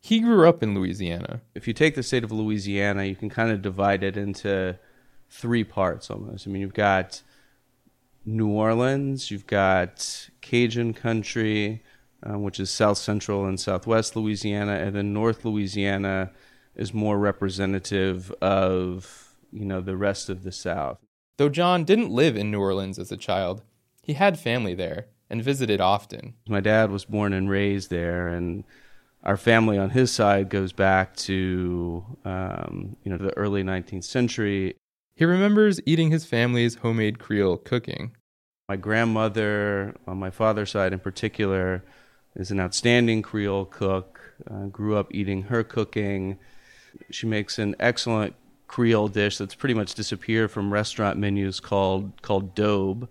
He 0.00 0.20
grew 0.20 0.48
up 0.48 0.62
in 0.62 0.74
Louisiana. 0.74 1.40
If 1.54 1.66
you 1.66 1.74
take 1.74 1.94
the 1.94 2.02
state 2.02 2.24
of 2.24 2.32
Louisiana, 2.32 3.04
you 3.04 3.16
can 3.16 3.28
kind 3.28 3.50
of 3.50 3.62
divide 3.62 4.02
it 4.02 4.16
into 4.16 4.78
three 5.28 5.64
parts 5.64 6.10
almost. 6.10 6.46
I 6.46 6.50
mean, 6.50 6.62
you've 6.62 6.74
got 6.74 7.22
New 8.24 8.48
Orleans, 8.48 9.30
you've 9.30 9.46
got 9.46 10.28
Cajun 10.40 10.94
country, 10.94 11.82
um, 12.22 12.42
which 12.42 12.60
is 12.60 12.70
south 12.70 12.98
central 12.98 13.46
and 13.46 13.58
southwest 13.58 14.16
Louisiana, 14.16 14.72
and 14.72 14.94
then 14.94 15.12
North 15.12 15.44
Louisiana 15.44 16.30
is 16.74 16.94
more 16.94 17.18
representative 17.18 18.32
of 18.40 19.34
you 19.52 19.64
know 19.64 19.80
the 19.80 19.96
rest 19.96 20.28
of 20.28 20.42
the 20.42 20.52
South. 20.52 20.98
Though 21.36 21.48
John 21.48 21.84
didn't 21.84 22.10
live 22.10 22.36
in 22.36 22.50
New 22.50 22.60
Orleans 22.60 22.98
as 22.98 23.12
a 23.12 23.16
child, 23.16 23.62
he 24.02 24.14
had 24.14 24.38
family 24.38 24.74
there 24.74 25.06
and 25.30 25.42
visited 25.42 25.80
often. 25.80 26.34
My 26.48 26.60
dad 26.60 26.90
was 26.90 27.04
born 27.04 27.32
and 27.32 27.50
raised 27.50 27.90
there, 27.90 28.28
and 28.28 28.64
our 29.22 29.36
family 29.36 29.78
on 29.78 29.90
his 29.90 30.12
side 30.12 30.48
goes 30.48 30.72
back 30.72 31.16
to 31.16 32.04
um, 32.24 32.96
you 33.02 33.10
know 33.10 33.18
the 33.18 33.36
early 33.36 33.62
19th 33.62 34.04
century. 34.04 34.76
He 35.16 35.24
remembers 35.24 35.80
eating 35.84 36.10
his 36.10 36.24
family's 36.24 36.76
homemade 36.76 37.18
Creole 37.18 37.56
cooking. 37.56 38.16
My 38.68 38.76
grandmother, 38.76 39.96
on 40.06 40.18
my 40.18 40.30
father's 40.30 40.70
side 40.70 40.92
in 40.92 41.00
particular, 41.00 41.82
is 42.36 42.50
an 42.50 42.60
outstanding 42.60 43.22
Creole 43.22 43.64
cook. 43.64 44.20
Uh, 44.48 44.66
grew 44.66 44.96
up 44.96 45.08
eating 45.12 45.42
her 45.44 45.64
cooking. 45.64 46.38
She 47.10 47.26
makes 47.26 47.58
an 47.58 47.74
excellent 47.80 48.34
Creole 48.68 49.08
dish 49.08 49.38
that's 49.38 49.54
pretty 49.54 49.74
much 49.74 49.94
disappeared 49.94 50.50
from 50.50 50.72
restaurant 50.72 51.18
menus 51.18 51.58
called 51.58 52.22
called 52.22 52.54
daube. 52.54 53.08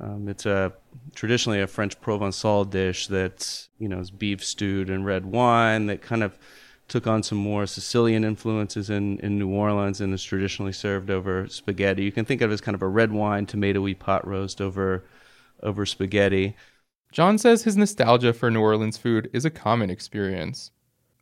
Um, 0.00 0.28
it's 0.28 0.46
a 0.46 0.72
traditionally 1.14 1.60
a 1.60 1.66
French 1.66 2.00
Provençal 2.00 2.68
dish 2.70 3.08
that 3.08 3.68
you 3.78 3.88
know 3.88 3.98
is 3.98 4.10
beef 4.10 4.44
stewed 4.44 4.90
in 4.90 5.04
red 5.04 5.26
wine 5.26 5.86
that 5.86 6.02
kind 6.02 6.22
of 6.22 6.38
took 6.86 7.06
on 7.06 7.22
some 7.22 7.38
more 7.38 7.66
Sicilian 7.66 8.24
influences 8.24 8.88
in, 8.88 9.18
in 9.20 9.38
New 9.38 9.50
Orleans 9.50 10.00
and 10.00 10.14
is 10.14 10.24
traditionally 10.24 10.72
served 10.72 11.10
over 11.10 11.46
spaghetti. 11.48 12.02
You 12.02 12.12
can 12.12 12.24
think 12.24 12.40
of 12.40 12.50
it 12.50 12.54
as 12.54 12.60
kind 12.62 12.74
of 12.74 12.82
a 12.82 12.88
red 12.88 13.12
wine, 13.12 13.44
tomatoey 13.44 13.98
pot 13.98 14.26
roast 14.26 14.60
over 14.60 15.04
over 15.62 15.84
spaghetti. 15.84 16.56
John 17.10 17.38
says 17.38 17.64
his 17.64 17.76
nostalgia 17.76 18.32
for 18.32 18.50
New 18.50 18.60
Orleans 18.60 18.96
food 18.96 19.28
is 19.32 19.44
a 19.44 19.50
common 19.50 19.90
experience. 19.90 20.70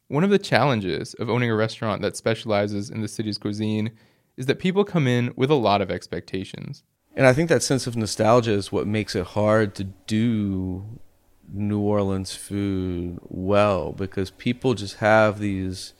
One 0.08 0.24
of 0.24 0.30
the 0.30 0.38
challenges 0.38 1.14
of 1.14 1.30
owning 1.30 1.50
a 1.50 1.56
restaurant 1.56 2.02
that 2.02 2.16
specializes 2.16 2.90
in 2.90 3.00
the 3.00 3.08
city's 3.08 3.38
cuisine 3.38 3.90
is 4.36 4.46
that 4.46 4.58
people 4.58 4.84
come 4.84 5.06
in 5.06 5.32
with 5.36 5.50
a 5.50 5.54
lot 5.54 5.80
of 5.80 5.90
expectations. 5.90 6.82
And 7.16 7.26
I 7.26 7.32
think 7.32 7.48
that 7.48 7.62
sense 7.62 7.86
of 7.86 7.96
nostalgia 7.96 8.52
is 8.52 8.70
what 8.70 8.86
makes 8.86 9.16
it 9.16 9.26
hard 9.28 9.74
to 9.76 9.84
do 9.84 11.00
New 11.50 11.80
Orleans 11.80 12.34
food 12.34 13.18
well 13.22 13.92
because 13.92 14.30
people 14.30 14.74
just 14.74 14.96
have 14.96 15.38
these 15.38 15.94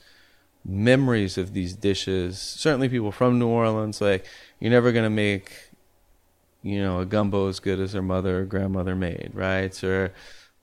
memories 0.63 1.37
of 1.37 1.53
these 1.53 1.75
dishes. 1.75 2.39
Certainly, 2.39 2.89
people 2.89 3.11
from 3.11 3.39
New 3.39 3.47
Orleans, 3.47 3.99
like, 3.99 4.25
you're 4.59 4.69
never 4.69 4.91
going 4.91 5.05
to 5.05 5.09
make, 5.09 5.51
you 6.61 6.79
know, 6.81 6.99
a 6.99 7.05
gumbo 7.05 7.47
as 7.47 7.59
good 7.59 7.79
as 7.79 7.93
their 7.93 8.03
mother 8.03 8.41
or 8.41 8.45
grandmother 8.45 8.95
made, 8.95 9.31
right? 9.33 9.83
Or 9.83 10.13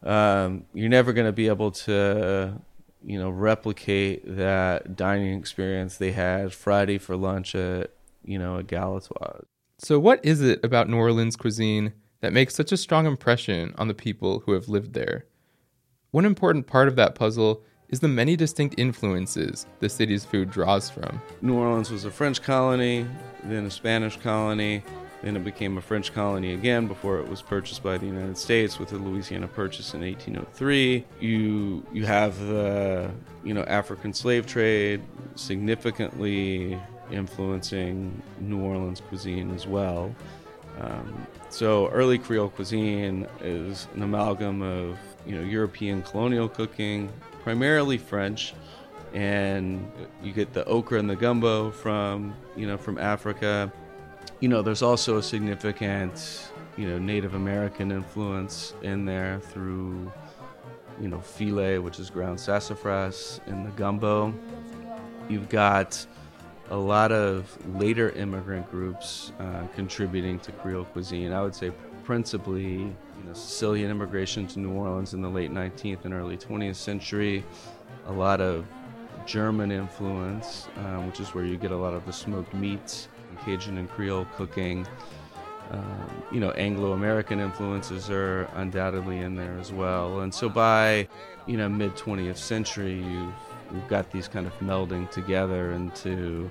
um, 0.05 0.67
you're 0.73 0.89
never 0.89 1.13
going 1.13 1.27
to 1.27 1.33
be 1.33 1.49
able 1.49 1.73
to 1.73 2.61
you 3.05 3.19
know, 3.19 3.31
replicate 3.31 4.23
that 4.25 4.97
dining 4.97 5.39
experience 5.39 5.99
they 5.99 6.13
had 6.13 6.53
Friday 6.55 6.99
for 6.99 7.17
lunch 7.17 7.55
at, 7.55 7.91
you 8.25 8.39
know, 8.39 8.59
at 8.59 8.67
Galatoire's. 8.67 9.47
So, 9.85 9.99
what 9.99 10.25
is 10.25 10.41
it 10.41 10.64
about 10.64 10.88
New 10.88 10.97
Orleans 10.97 11.37
cuisine 11.37 11.93
that 12.23 12.33
makes 12.33 12.55
such 12.55 12.73
a 12.73 12.76
strong 12.79 13.05
impression 13.05 13.75
on 13.76 13.87
the 13.87 13.93
people 13.93 14.41
who 14.41 14.53
have 14.53 14.67
lived 14.67 14.95
there? 14.95 15.26
One 16.11 16.25
important 16.25 16.67
part 16.67 16.88
of 16.88 16.97
that 16.97 17.14
puzzle 17.14 17.62
is 17.91 18.00
the 18.00 18.09
many 18.09 18.35
distinct 18.35 18.76
influences 18.79 19.67
the 19.81 19.91
city's 19.91 20.25
food 20.25 20.50
draws 20.50 20.88
from. 20.88 21.21
New 21.43 21.59
Orleans 21.59 21.91
was 21.91 22.07
a 22.07 22.11
French 22.11 22.41
colony, 22.41 23.07
then 23.43 23.67
a 23.67 23.71
Spanish 23.71 24.17
colony, 24.17 24.83
then 25.23 25.37
it 25.37 25.45
became 25.45 25.76
a 25.76 25.83
French 25.83 26.14
colony 26.14 26.55
again 26.55 26.87
before 26.87 27.19
it 27.19 27.29
was 27.29 27.43
purchased 27.43 27.83
by 27.83 27.99
the 27.99 28.07
United 28.07 28.38
States 28.38 28.79
with 28.79 28.88
the 28.88 28.97
Louisiana 28.97 29.49
Purchase 29.49 29.93
in 29.93 30.00
1803. 30.00 31.05
You 31.21 31.87
you 31.93 32.07
have 32.07 32.38
the 32.38 33.11
you 33.45 33.53
know 33.53 33.64
African 33.64 34.14
slave 34.14 34.47
trade 34.47 35.03
significantly 35.35 36.81
influencing 37.11 38.23
New 38.41 38.61
Orleans 38.61 39.01
cuisine 39.01 39.55
as 39.55 39.67
well. 39.67 40.15
Um, 40.81 41.27
so 41.51 41.89
early 41.91 42.19
Creole 42.19 42.49
cuisine 42.49 43.27
is 43.41 43.87
an 43.95 44.03
amalgam 44.03 44.63
of 44.63 44.99
you 45.25 45.37
know 45.37 45.43
European 45.43 46.03
colonial 46.03 46.49
cooking, 46.49 47.09
primarily 47.43 47.99
French, 47.99 48.55
and 49.13 49.91
you 50.23 50.33
get 50.33 50.53
the 50.53 50.65
okra 50.65 50.99
and 50.99 51.09
the 51.09 51.17
gumbo 51.17 51.71
from 51.71 52.35
you 52.57 52.67
know 52.67 52.77
from 52.77 52.99
Africa 52.99 53.73
you 54.45 54.49
know, 54.49 54.61
there's 54.61 54.83
also 54.83 55.17
a 55.17 55.23
significant, 55.23 56.51
you 56.77 56.87
know, 56.87 56.99
Native 56.99 57.35
American 57.35 57.91
influence 57.91 58.75
in 58.83 59.07
there 59.07 59.41
through, 59.41 60.13
you 61.01 61.09
know, 61.09 61.19
filé, 61.19 61.83
which 61.83 61.99
is 61.99 62.11
ground 62.11 62.39
sassafras 62.39 63.41
in 63.47 63.65
the 63.65 63.71
gumbo. 63.71 64.35
You've 65.31 65.49
got 65.49 66.05
a 66.71 66.76
lot 66.76 67.12
of 67.12 67.56
later 67.76 68.11
immigrant 68.11 68.71
groups 68.71 69.33
uh, 69.38 69.66
contributing 69.75 70.38
to 70.40 70.52
Creole 70.52 70.85
cuisine. 70.85 71.33
I 71.33 71.42
would 71.42 71.54
say 71.54 71.73
principally, 72.04 72.73
you 72.73 73.25
know, 73.26 73.33
Sicilian 73.33 73.90
immigration 73.90 74.47
to 74.49 74.59
New 74.61 74.73
Orleans 74.73 75.14
in 75.14 75.23
the 75.23 75.28
late 75.28 75.50
19th 75.50 76.04
and 76.04 76.14
early 76.14 76.37
20th 76.37 76.76
century. 76.76 77.44
A 78.06 78.12
lot 78.12 78.40
of 78.40 78.66
German 79.26 79.73
influence, 79.73 80.68
um, 80.76 81.06
which 81.06 81.21
is 81.21 81.35
where 81.35 81.44
you 81.44 81.56
get 81.56 81.71
a 81.71 81.76
lot 81.76 81.94
of 81.94 82.04
the 82.06 82.12
smoked 82.12 82.54
meats, 82.54 83.09
and 83.30 83.38
Cajun 83.40 83.78
and 83.78 83.90
Creole 83.90 84.26
cooking. 84.37 84.87
Um, 85.71 86.25
you 86.30 86.40
know, 86.40 86.50
Anglo-American 86.50 87.40
influences 87.40 88.11
are 88.11 88.44
undoubtedly 88.54 89.18
in 89.18 89.35
there 89.35 89.56
as 89.59 89.73
well. 89.73 90.21
And 90.21 90.33
so 90.33 90.49
by, 90.49 91.09
you 91.47 91.56
know, 91.56 91.68
mid 91.68 91.97
20th 91.97 92.37
century, 92.37 93.02
you've, 93.02 93.33
you've 93.73 93.88
got 93.88 94.11
these 94.11 94.28
kind 94.28 94.47
of 94.47 94.52
melding 94.61 95.11
together 95.11 95.73
into 95.73 96.50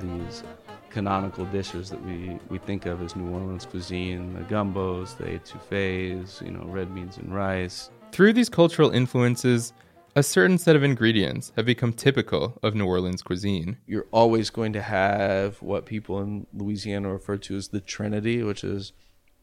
these 0.00 0.42
canonical 0.90 1.44
dishes 1.46 1.90
that 1.90 2.02
we, 2.04 2.38
we 2.48 2.58
think 2.58 2.86
of 2.86 3.02
as 3.02 3.14
New 3.14 3.32
Orleans 3.32 3.66
cuisine, 3.66 4.34
the 4.34 4.40
gumbos, 4.40 5.16
the 5.16 5.24
etouffees, 5.24 6.42
you 6.44 6.50
know, 6.50 6.64
red 6.64 6.94
beans 6.94 7.18
and 7.18 7.34
rice. 7.34 7.90
Through 8.12 8.32
these 8.32 8.48
cultural 8.48 8.90
influences, 8.90 9.72
a 10.16 10.22
certain 10.22 10.58
set 10.58 10.74
of 10.74 10.82
ingredients 10.82 11.52
have 11.56 11.66
become 11.66 11.92
typical 11.92 12.58
of 12.62 12.74
New 12.74 12.86
Orleans 12.86 13.22
cuisine. 13.22 13.76
You're 13.86 14.06
always 14.10 14.50
going 14.50 14.72
to 14.72 14.82
have 14.82 15.60
what 15.62 15.86
people 15.86 16.20
in 16.20 16.46
Louisiana 16.52 17.12
refer 17.12 17.36
to 17.36 17.56
as 17.56 17.68
the 17.68 17.80
Trinity, 17.80 18.42
which 18.42 18.64
is 18.64 18.92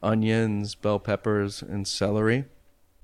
onions, 0.01 0.75
bell 0.75 0.99
peppers, 0.99 1.61
and 1.61 1.87
celery. 1.87 2.45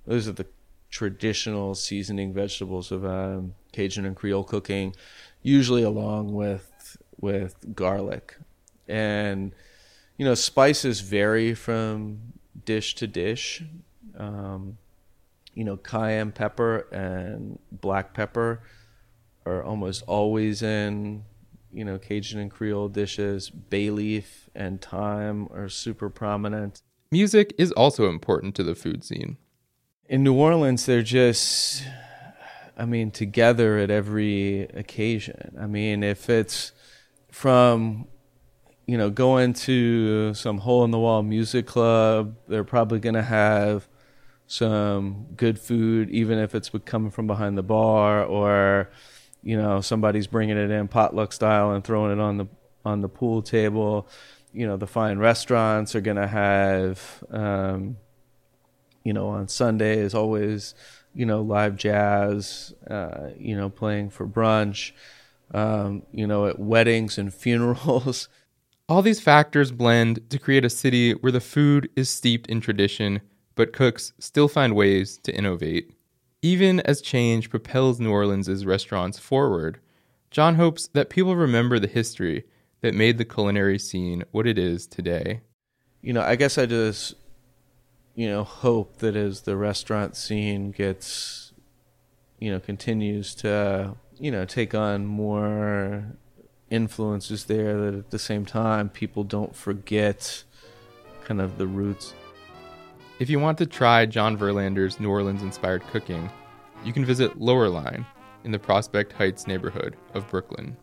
Those 0.06 0.28
are 0.28 0.34
the 0.34 0.48
traditional 0.92 1.74
seasoning 1.74 2.34
vegetables 2.34 2.92
of 2.92 3.06
um, 3.06 3.56
Cajun 3.72 4.06
and 4.06 4.16
Creole 4.16 4.44
cooking, 4.44 4.94
usually 5.42 5.84
along 5.84 6.34
with 6.34 6.98
with 7.20 7.56
garlic. 7.74 8.38
And 8.88 9.54
you 10.18 10.26
know, 10.26 10.36
spices 10.36 11.00
vary 11.00 11.56
from 11.56 12.20
dish 12.66 12.94
to 12.96 13.08
dish. 13.08 13.64
Um, 14.18 14.78
you 15.54 15.64
know, 15.64 15.78
cayenne 15.78 16.32
pepper 16.32 16.88
and 16.92 17.58
black 17.72 18.14
pepper 18.14 18.62
are 19.46 19.64
almost 19.64 20.04
always 20.08 20.62
in, 20.62 21.24
you 21.74 21.84
know, 21.84 21.98
Cajun 21.98 22.40
and 22.40 22.52
Creole 22.52 22.90
dishes. 22.90 23.50
Bay 23.50 23.90
leaf 23.90 24.50
and 24.54 24.82
thyme 24.82 25.48
are 25.52 25.70
super 25.70 26.10
prominent. 26.10 26.82
Music 27.12 27.54
is 27.58 27.72
also 27.72 28.08
important 28.08 28.56
to 28.56 28.64
the 28.64 28.76
food 28.76 29.04
scene. 29.04 29.38
In 30.12 30.24
New 30.24 30.34
Orleans, 30.34 30.86
they're 30.86 31.04
just, 31.04 31.86
I 32.78 32.84
mean, 32.84 33.12
together 33.12 33.78
at 33.78 33.90
every 33.90 34.64
occasion. 34.64 35.56
I 35.58 35.68
mean, 35.68 36.04
if 36.04 36.30
it's 36.30 36.74
from, 37.32 38.10
you 38.86 38.98
know, 38.98 39.10
going 39.10 39.54
to 39.54 40.34
some 40.34 40.58
hole 40.58 40.84
in 40.84 40.92
the 40.92 41.00
wall 41.00 41.24
music 41.24 41.66
club, 41.66 42.36
they're 42.50 42.66
probably 42.66 43.00
going 43.00 43.16
to 43.16 43.22
have 43.22 43.88
some 44.48 45.28
good 45.38 45.58
food, 45.58 46.10
even 46.10 46.40
if 46.40 46.56
it's 46.56 46.70
coming 46.84 47.10
from 47.10 47.26
behind 47.26 47.58
the 47.58 47.64
bar 47.64 48.26
or, 48.26 48.90
you 49.42 49.56
know, 49.56 49.80
somebody's 49.80 50.28
bringing 50.28 50.58
it 50.58 50.72
in 50.72 50.90
potluck 50.90 51.32
style 51.32 51.72
and 51.72 51.86
throwing 51.86 52.12
it 52.12 52.20
on 52.20 52.36
the 52.36 52.48
on 52.84 53.00
the 53.00 53.08
pool 53.08 53.42
table. 53.42 54.10
You 54.52 54.68
know, 54.68 54.76
the 54.76 54.88
fine 54.88 55.20
restaurants 55.20 55.96
are 55.96 56.02
gonna 56.02 56.28
have, 56.28 57.24
um, 57.30 57.96
you 59.04 59.14
know, 59.14 59.28
on 59.28 59.48
Sundays 59.48 60.14
always, 60.14 60.76
you 61.14 61.26
know, 61.26 61.42
live 61.42 61.76
jazz, 61.76 62.74
uh, 62.90 63.30
you 63.38 63.56
know, 63.56 63.70
playing 63.70 64.10
for 64.10 64.28
brunch. 64.28 64.92
Um, 65.54 66.04
you 66.14 66.26
know, 66.28 66.46
at 66.48 66.60
weddings 66.60 67.18
and 67.18 67.34
funerals. 67.34 68.30
All 68.88 69.02
these 69.02 69.20
factors 69.20 69.74
blend 69.74 70.30
to 70.30 70.40
create 70.40 70.64
a 70.64 70.70
city 70.70 71.12
where 71.12 71.32
the 71.32 71.42
food 71.42 71.90
is 71.98 72.10
steeped 72.10 72.48
in 72.48 72.62
tradition 72.62 73.20
but 73.56 73.74
cooks 73.74 74.14
still 74.20 74.48
find 74.48 74.76
ways 74.76 75.20
to 75.24 75.36
innovate. 75.36 75.92
Even 76.42 76.80
as 76.82 77.02
change 77.02 77.50
propels 77.50 78.00
New 78.00 78.12
Orleans' 78.12 78.66
restaurants 78.66 79.20
forward, 79.20 79.80
John 80.32 80.56
hopes 80.56 80.88
that 80.94 81.10
people 81.10 81.36
remember 81.36 81.78
the 81.78 81.88
history 81.88 82.46
that 82.82 82.96
made 82.96 83.18
the 83.18 83.26
culinary 83.26 83.78
scene 83.78 84.24
what 84.32 84.48
it 84.48 84.58
is 84.58 84.88
today. 84.88 85.42
You 86.02 86.14
know, 86.14 86.22
I 86.22 86.36
guess 86.36 86.58
I 86.58 86.66
just, 86.66 87.14
you 88.22 88.30
know, 88.30 88.44
hope 88.44 89.00
that 89.00 89.16
as 89.16 89.42
the 89.42 89.58
restaurant 89.58 90.16
scene 90.16 90.70
gets, 90.70 91.54
you 92.38 92.52
know, 92.52 92.60
continues 92.60 93.34
to, 93.34 93.96
you 94.20 94.30
know, 94.30 94.46
take 94.46 94.76
on 94.76 95.08
more 95.08 96.06
influences 96.70 97.46
there, 97.46 97.82
that 97.82 97.98
at 97.98 98.12
the 98.12 98.20
same 98.20 98.46
time 98.46 98.90
people 98.90 99.24
don't 99.24 99.56
forget 99.56 100.44
kind 101.24 101.42
of 101.42 101.58
the 101.58 101.66
roots. 101.66 102.14
If 103.18 103.28
you 103.28 103.40
want 103.40 103.58
to 103.58 103.66
try 103.66 104.06
John 104.06 104.38
Verlander's 104.38 105.00
New 105.00 105.10
Orleans 105.10 105.42
inspired 105.42 105.82
cooking, 105.88 106.30
you 106.86 106.94
can 106.94 107.04
visit 107.04 107.42
Lower 107.42 107.70
Line 107.70 108.06
in 108.44 108.52
the 108.52 108.60
Prospect 108.60 109.14
Heights 109.14 109.48
neighborhood 109.48 109.96
of 110.14 110.30
Brooklyn. 110.30 110.78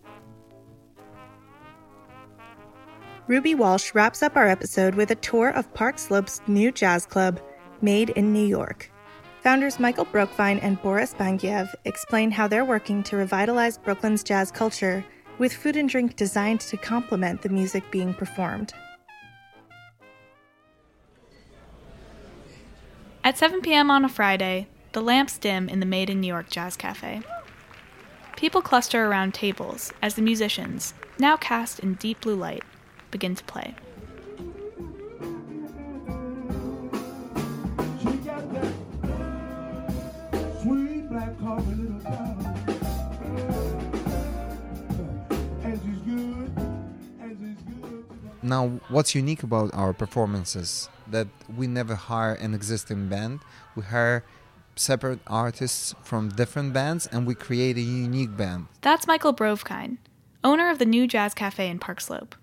Ruby 3.28 3.54
Walsh 3.54 3.94
wraps 3.94 4.22
up 4.22 4.38
our 4.38 4.48
episode 4.48 4.94
with 4.94 5.10
a 5.10 5.14
tour 5.16 5.50
of 5.50 5.72
Park 5.74 5.98
Slope's 5.98 6.40
new 6.46 6.72
jazz 6.72 7.04
club, 7.04 7.38
Made 7.82 8.08
in 8.10 8.32
New 8.32 8.46
York. 8.46 8.90
Founders 9.42 9.78
Michael 9.78 10.06
Brokvine 10.06 10.58
and 10.62 10.80
Boris 10.80 11.12
Bangiev 11.12 11.68
explain 11.84 12.30
how 12.30 12.48
they're 12.48 12.64
working 12.64 13.02
to 13.02 13.18
revitalize 13.18 13.76
Brooklyn's 13.76 14.24
jazz 14.24 14.50
culture 14.50 15.04
with 15.36 15.52
food 15.52 15.76
and 15.76 15.90
drink 15.90 16.16
designed 16.16 16.60
to 16.60 16.78
complement 16.78 17.42
the 17.42 17.50
music 17.50 17.84
being 17.90 18.14
performed. 18.14 18.72
At 23.22 23.36
7 23.36 23.60
p.m. 23.60 23.90
on 23.90 24.06
a 24.06 24.08
Friday, 24.08 24.68
the 24.92 25.02
lamps 25.02 25.36
dim 25.36 25.68
in 25.68 25.80
the 25.80 25.86
Made 25.86 26.08
in 26.08 26.22
New 26.22 26.28
York 26.28 26.48
Jazz 26.48 26.78
Cafe. 26.78 27.20
People 28.38 28.62
cluster 28.62 29.04
around 29.04 29.34
tables 29.34 29.92
as 30.00 30.14
the 30.14 30.22
musicians, 30.22 30.94
now 31.18 31.36
cast 31.36 31.78
in 31.80 31.92
deep 31.94 32.22
blue 32.22 32.34
light, 32.36 32.62
begin 33.10 33.34
to 33.34 33.44
play. 33.44 33.74
Now, 48.40 48.80
what's 48.88 49.14
unique 49.14 49.42
about 49.42 49.74
our 49.74 49.92
performances 49.92 50.88
that 51.10 51.28
we 51.54 51.66
never 51.66 51.94
hire 51.94 52.34
an 52.34 52.54
existing 52.54 53.08
band. 53.08 53.40
We 53.74 53.84
hire 53.84 54.24
separate 54.76 55.20
artists 55.26 55.94
from 56.02 56.28
different 56.30 56.72
bands 56.72 57.06
and 57.06 57.26
we 57.26 57.34
create 57.34 57.76
a 57.76 57.80
unique 57.80 58.36
band. 58.36 58.66
That's 58.80 59.06
Michael 59.06 59.34
Brovkine, 59.34 59.98
owner 60.44 60.70
of 60.70 60.78
the 60.78 60.86
new 60.86 61.06
Jazz 61.06 61.34
Cafe 61.34 61.68
in 61.68 61.78
Park 61.78 62.00
Slope. 62.00 62.34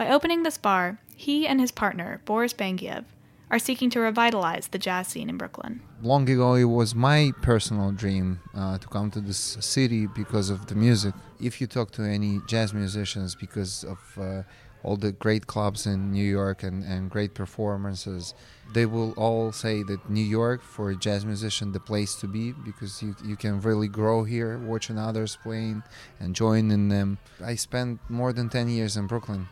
By 0.00 0.08
opening 0.08 0.44
this 0.44 0.56
bar, 0.56 0.98
he 1.14 1.46
and 1.46 1.60
his 1.60 1.70
partner, 1.70 2.22
Boris 2.24 2.54
Bangiev, 2.54 3.04
are 3.50 3.58
seeking 3.58 3.90
to 3.90 4.00
revitalize 4.00 4.68
the 4.68 4.78
jazz 4.78 5.08
scene 5.08 5.28
in 5.28 5.36
Brooklyn. 5.36 5.82
Long 6.00 6.26
ago, 6.26 6.54
it 6.54 6.64
was 6.64 6.94
my 6.94 7.32
personal 7.42 7.92
dream 7.92 8.40
uh, 8.54 8.78
to 8.78 8.88
come 8.88 9.10
to 9.10 9.20
this 9.20 9.58
city 9.60 10.06
because 10.06 10.48
of 10.48 10.68
the 10.68 10.74
music. 10.74 11.12
If 11.38 11.60
you 11.60 11.66
talk 11.66 11.90
to 11.90 12.02
any 12.02 12.40
jazz 12.48 12.72
musicians, 12.72 13.34
because 13.34 13.84
of 13.84 13.98
uh, 14.18 14.42
all 14.82 14.96
the 14.96 15.12
great 15.12 15.46
clubs 15.46 15.84
in 15.84 16.12
New 16.12 16.24
York 16.24 16.62
and, 16.62 16.82
and 16.82 17.10
great 17.10 17.34
performances, 17.34 18.32
they 18.72 18.86
will 18.86 19.12
all 19.18 19.52
say 19.52 19.82
that 19.82 20.08
New 20.08 20.24
York 20.24 20.62
for 20.62 20.88
a 20.88 20.96
jazz 20.96 21.26
musician 21.26 21.72
the 21.72 21.80
place 21.80 22.14
to 22.14 22.26
be 22.26 22.52
because 22.52 23.02
you 23.02 23.14
you 23.22 23.36
can 23.36 23.60
really 23.60 23.88
grow 23.88 24.24
here 24.24 24.56
watching 24.56 24.96
others 24.96 25.36
playing 25.42 25.82
and 26.18 26.34
joining 26.34 26.88
them. 26.88 27.18
I 27.44 27.56
spent 27.56 28.00
more 28.08 28.32
than 28.32 28.48
10 28.48 28.70
years 28.70 28.96
in 28.96 29.06
Brooklyn. 29.06 29.48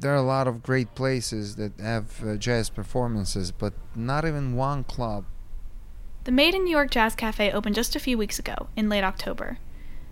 There 0.00 0.12
are 0.12 0.16
a 0.16 0.22
lot 0.22 0.46
of 0.46 0.62
great 0.62 0.94
places 0.94 1.56
that 1.56 1.72
have 1.80 2.22
uh, 2.24 2.36
jazz 2.36 2.70
performances, 2.70 3.50
but 3.50 3.72
not 3.96 4.24
even 4.24 4.54
one 4.54 4.84
club. 4.84 5.24
The 6.22 6.30
Made 6.30 6.54
in 6.54 6.62
New 6.62 6.70
York 6.70 6.92
Jazz 6.92 7.16
Cafe 7.16 7.50
opened 7.50 7.74
just 7.74 7.96
a 7.96 8.00
few 8.00 8.16
weeks 8.16 8.38
ago 8.38 8.68
in 8.76 8.88
late 8.88 9.02
October, 9.02 9.58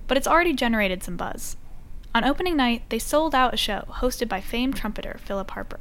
but 0.08 0.16
it's 0.16 0.26
already 0.26 0.54
generated 0.54 1.04
some 1.04 1.16
buzz. 1.16 1.56
On 2.16 2.24
opening 2.24 2.56
night, 2.56 2.82
they 2.88 2.98
sold 2.98 3.32
out 3.32 3.54
a 3.54 3.56
show 3.56 3.84
hosted 4.00 4.28
by 4.28 4.40
famed 4.40 4.74
trumpeter 4.74 5.20
Philip 5.24 5.52
Harper. 5.52 5.78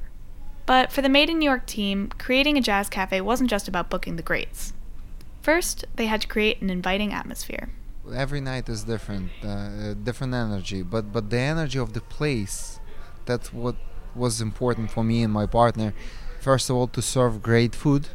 But 0.68 0.92
for 0.92 1.02
the 1.02 1.10
Made 1.10 1.32
in 1.32 1.40
New 1.40 1.50
York 1.50 1.66
team, 1.66 2.10
creating 2.20 2.60
a 2.60 2.62
jazz 2.62 2.90
cafe 2.90 3.22
wasn't 3.22 3.50
just 3.50 3.68
about 3.68 3.90
booking 3.90 4.18
the 4.18 4.24
greats. 4.24 4.74
First, 5.42 5.86
they 5.96 6.06
had 6.06 6.22
to 6.22 6.28
create 6.28 6.62
an 6.62 6.70
inviting 6.70 7.12
atmosphere. 7.12 7.70
Every 8.14 8.42
night 8.42 8.70
is 8.70 8.84
different, 8.84 9.32
uh, 9.44 9.96
different 9.96 10.36
energy, 10.36 10.84
but 10.84 11.12
but 11.12 11.32
the 11.32 11.40
energy 11.40 11.80
of 11.80 11.94
the 11.94 12.02
place, 12.02 12.80
that's 13.26 13.52
what 13.52 13.76
was 14.16 14.42
important 14.42 14.92
for 14.92 15.04
me 15.04 15.24
and 15.24 15.34
my 15.34 15.46
partner. 15.46 15.94
First 16.40 16.70
of 16.70 16.76
all, 16.76 16.88
to 16.88 17.02
serve 17.02 17.42
great 17.42 17.74
food, 17.76 18.08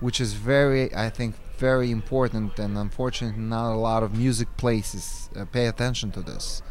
which 0.00 0.20
is 0.20 0.34
very, 0.34 0.94
I 0.94 1.10
think, 1.10 1.36
very 1.58 1.90
important, 1.90 2.58
and 2.58 2.76
unfortunately, 2.78 3.40
not 3.40 3.72
a 3.72 3.76
lot 3.76 4.02
of 4.02 4.16
music 4.16 4.48
places 4.56 5.28
uh, 5.36 5.44
pay 5.44 5.66
attention 5.66 6.12
to 6.12 6.20
this. 6.20 6.62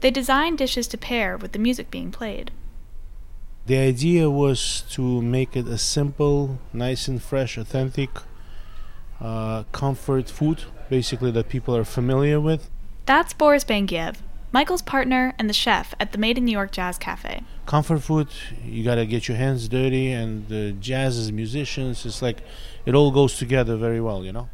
They 0.00 0.10
designed 0.10 0.58
dishes 0.58 0.86
to 0.88 0.98
pair 0.98 1.36
with 1.36 1.52
the 1.52 1.58
music 1.58 1.90
being 1.90 2.10
played. 2.10 2.50
The 3.66 3.76
idea 3.76 4.30
was 4.30 4.82
to 4.90 5.20
make 5.20 5.56
it 5.56 5.66
a 5.66 5.78
simple, 5.78 6.58
nice 6.72 7.06
and 7.06 7.22
fresh, 7.22 7.58
authentic 7.58 8.10
uh, 9.20 9.64
comfort 9.72 10.30
food, 10.30 10.64
basically 10.88 11.30
that 11.32 11.48
people 11.48 11.76
are 11.76 11.84
familiar 11.84 12.40
with. 12.40 12.70
That's 13.06 13.32
Boris 13.32 13.64
Bangiev, 13.64 14.16
Michael's 14.50 14.80
partner 14.80 15.34
and 15.38 15.48
the 15.48 15.54
chef 15.54 15.94
at 16.00 16.12
the 16.12 16.18
Made 16.18 16.38
in 16.38 16.46
New 16.46 16.52
York 16.52 16.72
Jazz 16.72 16.96
Cafe. 16.96 17.42
Comfort 17.66 17.98
food, 18.00 18.28
you 18.64 18.82
gotta 18.82 19.04
get 19.04 19.28
your 19.28 19.36
hands 19.36 19.68
dirty, 19.68 20.10
and 20.10 20.48
the 20.48 20.72
jazz 20.72 21.18
as 21.18 21.30
musicians, 21.30 22.06
it's 22.06 22.22
like 22.22 22.38
it 22.86 22.94
all 22.94 23.10
goes 23.10 23.36
together 23.36 23.76
very 23.76 24.00
well, 24.00 24.24
you 24.24 24.32
know? 24.32 24.48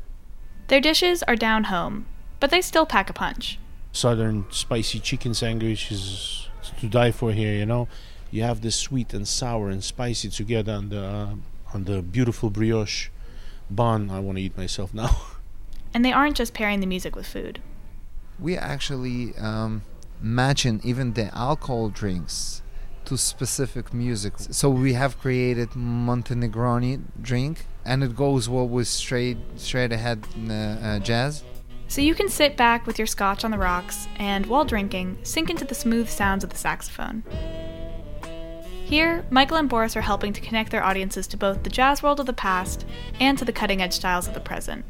Their 0.67 0.81
dishes 0.81 1.23
are 1.25 1.37
down 1.37 1.65
home, 1.65 2.07
but 2.41 2.51
they 2.51 2.61
still 2.61 2.87
pack 2.87 3.09
a 3.09 3.13
punch. 3.13 3.61
Southern 3.93 4.47
spicy 4.51 4.99
chicken 4.99 5.33
sandwich 5.33 5.93
is 5.93 6.49
to 6.81 6.89
die 6.89 7.13
for 7.13 7.31
here, 7.33 7.55
you 7.55 7.67
know? 7.67 7.87
You 8.33 8.43
have 8.43 8.63
the 8.63 8.73
sweet 8.73 9.15
and 9.15 9.29
sour 9.29 9.69
and 9.69 9.85
spicy 9.85 10.29
together 10.29 10.73
on 10.73 10.89
the, 10.89 11.05
uh, 11.05 11.35
on 11.73 11.85
the 11.85 12.03
beautiful 12.03 12.51
brioche 12.51 13.11
bun. 13.71 14.11
I 14.11 14.19
wanna 14.19 14.41
eat 14.41 14.57
myself 14.57 14.93
now. 14.93 15.17
And 15.97 16.05
they 16.05 16.13
aren't 16.13 16.37
just 16.37 16.55
pairing 16.55 16.81
the 16.81 16.89
music 16.89 17.15
with 17.15 17.25
food. 17.25 17.61
We 18.39 18.57
actually 18.57 19.35
um, 19.37 19.83
matching 20.21 20.81
even 20.85 21.13
the 21.13 21.35
alcohol 21.37 21.89
drinks 21.89 22.63
to 23.05 23.19
specific 23.19 23.93
music. 23.93 24.35
So 24.39 24.71
we 24.71 24.95
have 24.95 25.19
created 25.19 25.71
Montenegroni 25.71 27.03
drink, 27.21 27.67
and 27.85 28.03
it 28.03 28.17
goes 28.17 28.49
well 28.49 28.67
with 28.67 28.89
straight 28.89 29.39
straight 29.57 29.93
ahead 29.93 30.27
uh, 30.49 30.53
uh, 30.53 30.99
jazz. 31.01 31.45
So 31.87 32.01
you 32.01 32.15
can 32.15 32.29
sit 32.29 32.57
back 32.57 32.87
with 32.87 32.99
your 32.99 33.07
scotch 33.07 33.45
on 33.45 33.51
the 33.51 33.59
rocks 33.59 34.09
and, 34.17 34.47
while 34.47 34.65
drinking, 34.65 35.19
sink 35.23 35.51
into 35.51 35.65
the 35.65 35.75
smooth 35.75 36.09
sounds 36.09 36.43
of 36.43 36.51
the 36.51 36.57
saxophone. 36.57 37.23
Here, 38.85 39.25
Michael 39.31 39.59
and 39.59 39.69
Boris 39.69 39.97
are 39.97 40.01
helping 40.01 40.33
to 40.33 40.41
connect 40.41 40.71
their 40.71 40.83
audiences 40.83 41.27
to 41.29 41.37
both 41.37 41.63
the 41.63 41.71
jazz 41.71 42.03
world 42.03 42.21
of 42.21 42.27
the 42.27 42.33
past 42.33 42.85
and 43.21 43.39
to 43.39 43.45
the 43.45 43.53
cutting 43.53 43.81
edge 43.83 43.93
styles 43.93 44.27
of 44.27 44.35
the 44.35 44.41
present. 44.41 44.85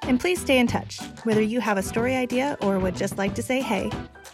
And 0.04 0.20
please 0.20 0.40
stay 0.40 0.60
in 0.60 0.68
touch. 0.68 1.00
Whether 1.24 1.42
you 1.42 1.60
have 1.62 1.80
a 1.80 1.84
story 1.84 2.16
idea 2.16 2.58
or 2.62 2.78
would 2.78 2.96
just 2.96 3.18
like 3.18 3.34
to 3.34 3.42
say 3.42 3.62
hey, 3.62 3.90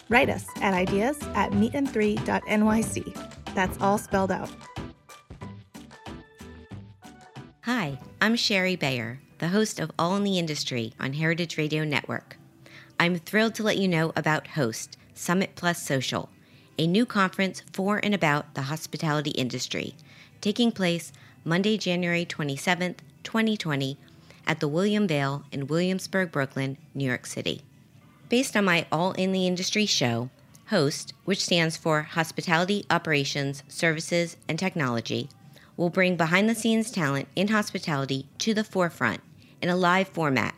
write 0.09 0.29
us 0.29 0.45
at 0.61 0.73
ideas 0.73 1.17
at 1.35 1.51
meatand3.nyc. 1.51 3.55
That's 3.55 3.77
all 3.79 3.97
spelled 3.97 4.31
out. 4.31 4.49
Hi, 7.61 7.97
I'm 8.19 8.35
Shari 8.35 8.75
Bayer, 8.75 9.21
the 9.39 9.47
host 9.47 9.79
of 9.79 9.89
All 9.97 10.17
in 10.17 10.25
the 10.25 10.37
Industry 10.37 10.91
on 10.99 11.13
Heritage 11.13 11.57
Radio 11.57 11.85
Network. 11.85 12.37
I'm 12.99 13.17
thrilled 13.17 13.55
to 13.55 13.63
let 13.63 13.77
you 13.77 13.87
know 13.87 14.11
about 14.17 14.47
Host 14.47 14.97
Summit 15.13 15.51
Plus 15.55 15.81
Social, 15.81 16.29
a 16.77 16.85
new 16.85 17.05
conference 17.05 17.63
for 17.71 18.01
and 18.03 18.13
about 18.13 18.53
the 18.53 18.63
hospitality 18.63 19.31
industry, 19.31 19.95
taking 20.41 20.73
place 20.73 21.13
Monday, 21.45 21.77
January 21.77 22.25
27th, 22.25 22.97
2020, 23.23 23.97
at 24.45 24.59
the 24.59 24.67
William 24.67 25.07
Vale 25.07 25.45
in 25.53 25.67
Williamsburg, 25.67 26.33
Brooklyn, 26.33 26.77
New 26.93 27.05
York 27.05 27.25
City. 27.25 27.61
Based 28.27 28.57
on 28.57 28.65
my 28.65 28.87
All 28.91 29.13
in 29.13 29.31
the 29.31 29.47
Industry 29.47 29.85
show, 29.85 30.29
HOST, 30.65 31.13
which 31.23 31.45
stands 31.45 31.77
for 31.77 32.01
Hospitality 32.01 32.85
Operations, 32.89 33.63
Services, 33.69 34.35
and 34.49 34.59
Technology, 34.59 35.29
will 35.77 35.89
bring 35.89 36.17
behind 36.17 36.49
the 36.49 36.55
scenes 36.55 36.91
talent 36.91 37.29
in 37.37 37.47
hospitality 37.47 38.27
to 38.39 38.53
the 38.53 38.65
forefront 38.65 39.21
in 39.61 39.69
a 39.69 39.75
live 39.75 40.07
format, 40.07 40.55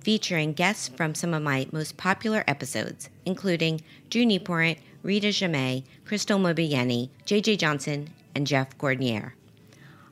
featuring 0.00 0.52
guests 0.52 0.88
from 0.88 1.14
some 1.14 1.32
of 1.34 1.42
my 1.42 1.66
most 1.72 1.96
popular 1.96 2.44
episodes, 2.46 3.08
including 3.24 3.80
Drew 4.10 4.24
Nieporent, 4.24 4.78
Rita 5.02 5.28
Jammet, 5.32 5.84
Crystal 6.04 6.38
Mobieni, 6.38 7.10
JJ 7.26 7.58
Johnson, 7.58 8.10
and 8.34 8.46
Jeff 8.46 8.76
Gordinier. 8.78 9.34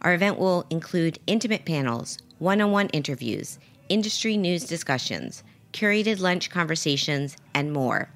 Our 0.03 0.15
event 0.15 0.39
will 0.39 0.67
include 0.71 1.19
intimate 1.27 1.65
panels, 1.65 2.19
one 2.39 2.61
on 2.61 2.73
one 2.73 2.89
interviews, 2.89 3.59
industry 3.89 4.37
news 4.37 4.65
discussions, 4.65 5.43
curated 5.73 6.21
lunch 6.21 6.51
conversations, 6.51 7.37
and 7.55 7.73
more. 7.73 8.11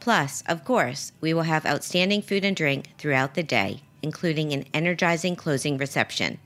Plus, 0.00 0.42
of 0.46 0.64
course, 0.64 1.12
we 1.20 1.34
will 1.34 1.42
have 1.42 1.66
outstanding 1.66 2.22
food 2.22 2.44
and 2.44 2.56
drink 2.56 2.88
throughout 2.96 3.34
the 3.34 3.42
day, 3.42 3.82
including 4.02 4.52
an 4.52 4.64
energizing 4.72 5.36
closing 5.36 5.76
reception. 5.76 6.38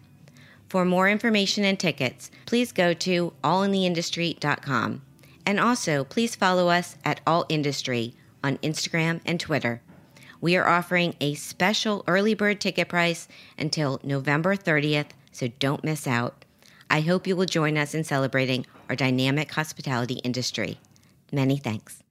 For 0.75 0.85
more 0.85 1.09
information 1.09 1.65
and 1.65 1.79
tickets, 1.79 2.33
please 2.47 2.73
go 2.73 2.95
to 2.95 3.33
allintheindustry.com. 3.45 5.03
And 5.47 5.61
also, 5.61 6.03
please 6.03 6.35
follow 6.35 6.69
us 6.69 6.97
at 7.05 7.21
All 7.25 7.47
Industry 7.49 8.15
on 8.43 8.59
Instagram 8.59 9.21
and 9.25 9.39
Twitter. 9.39 9.83
We 10.41 10.57
are 10.57 10.67
offering 10.67 11.15
a 11.21 11.35
special 11.35 12.03
early 12.09 12.35
bird 12.35 12.61
ticket 12.61 12.89
price 12.89 13.29
until 13.57 14.01
November 14.03 14.57
30th, 14.57 15.11
so 15.31 15.47
don't 15.61 15.85
miss 15.85 16.09
out. 16.09 16.45
I 16.91 17.03
hope 17.03 17.29
you 17.29 17.37
will 17.37 17.47
join 17.47 17.79
us 17.79 17.95
in 17.95 18.03
celebrating 18.03 18.67
our 18.89 18.97
dynamic 18.97 19.53
hospitality 19.53 20.15
industry. 20.25 20.81
Many 21.31 21.57
thanks. 21.57 22.04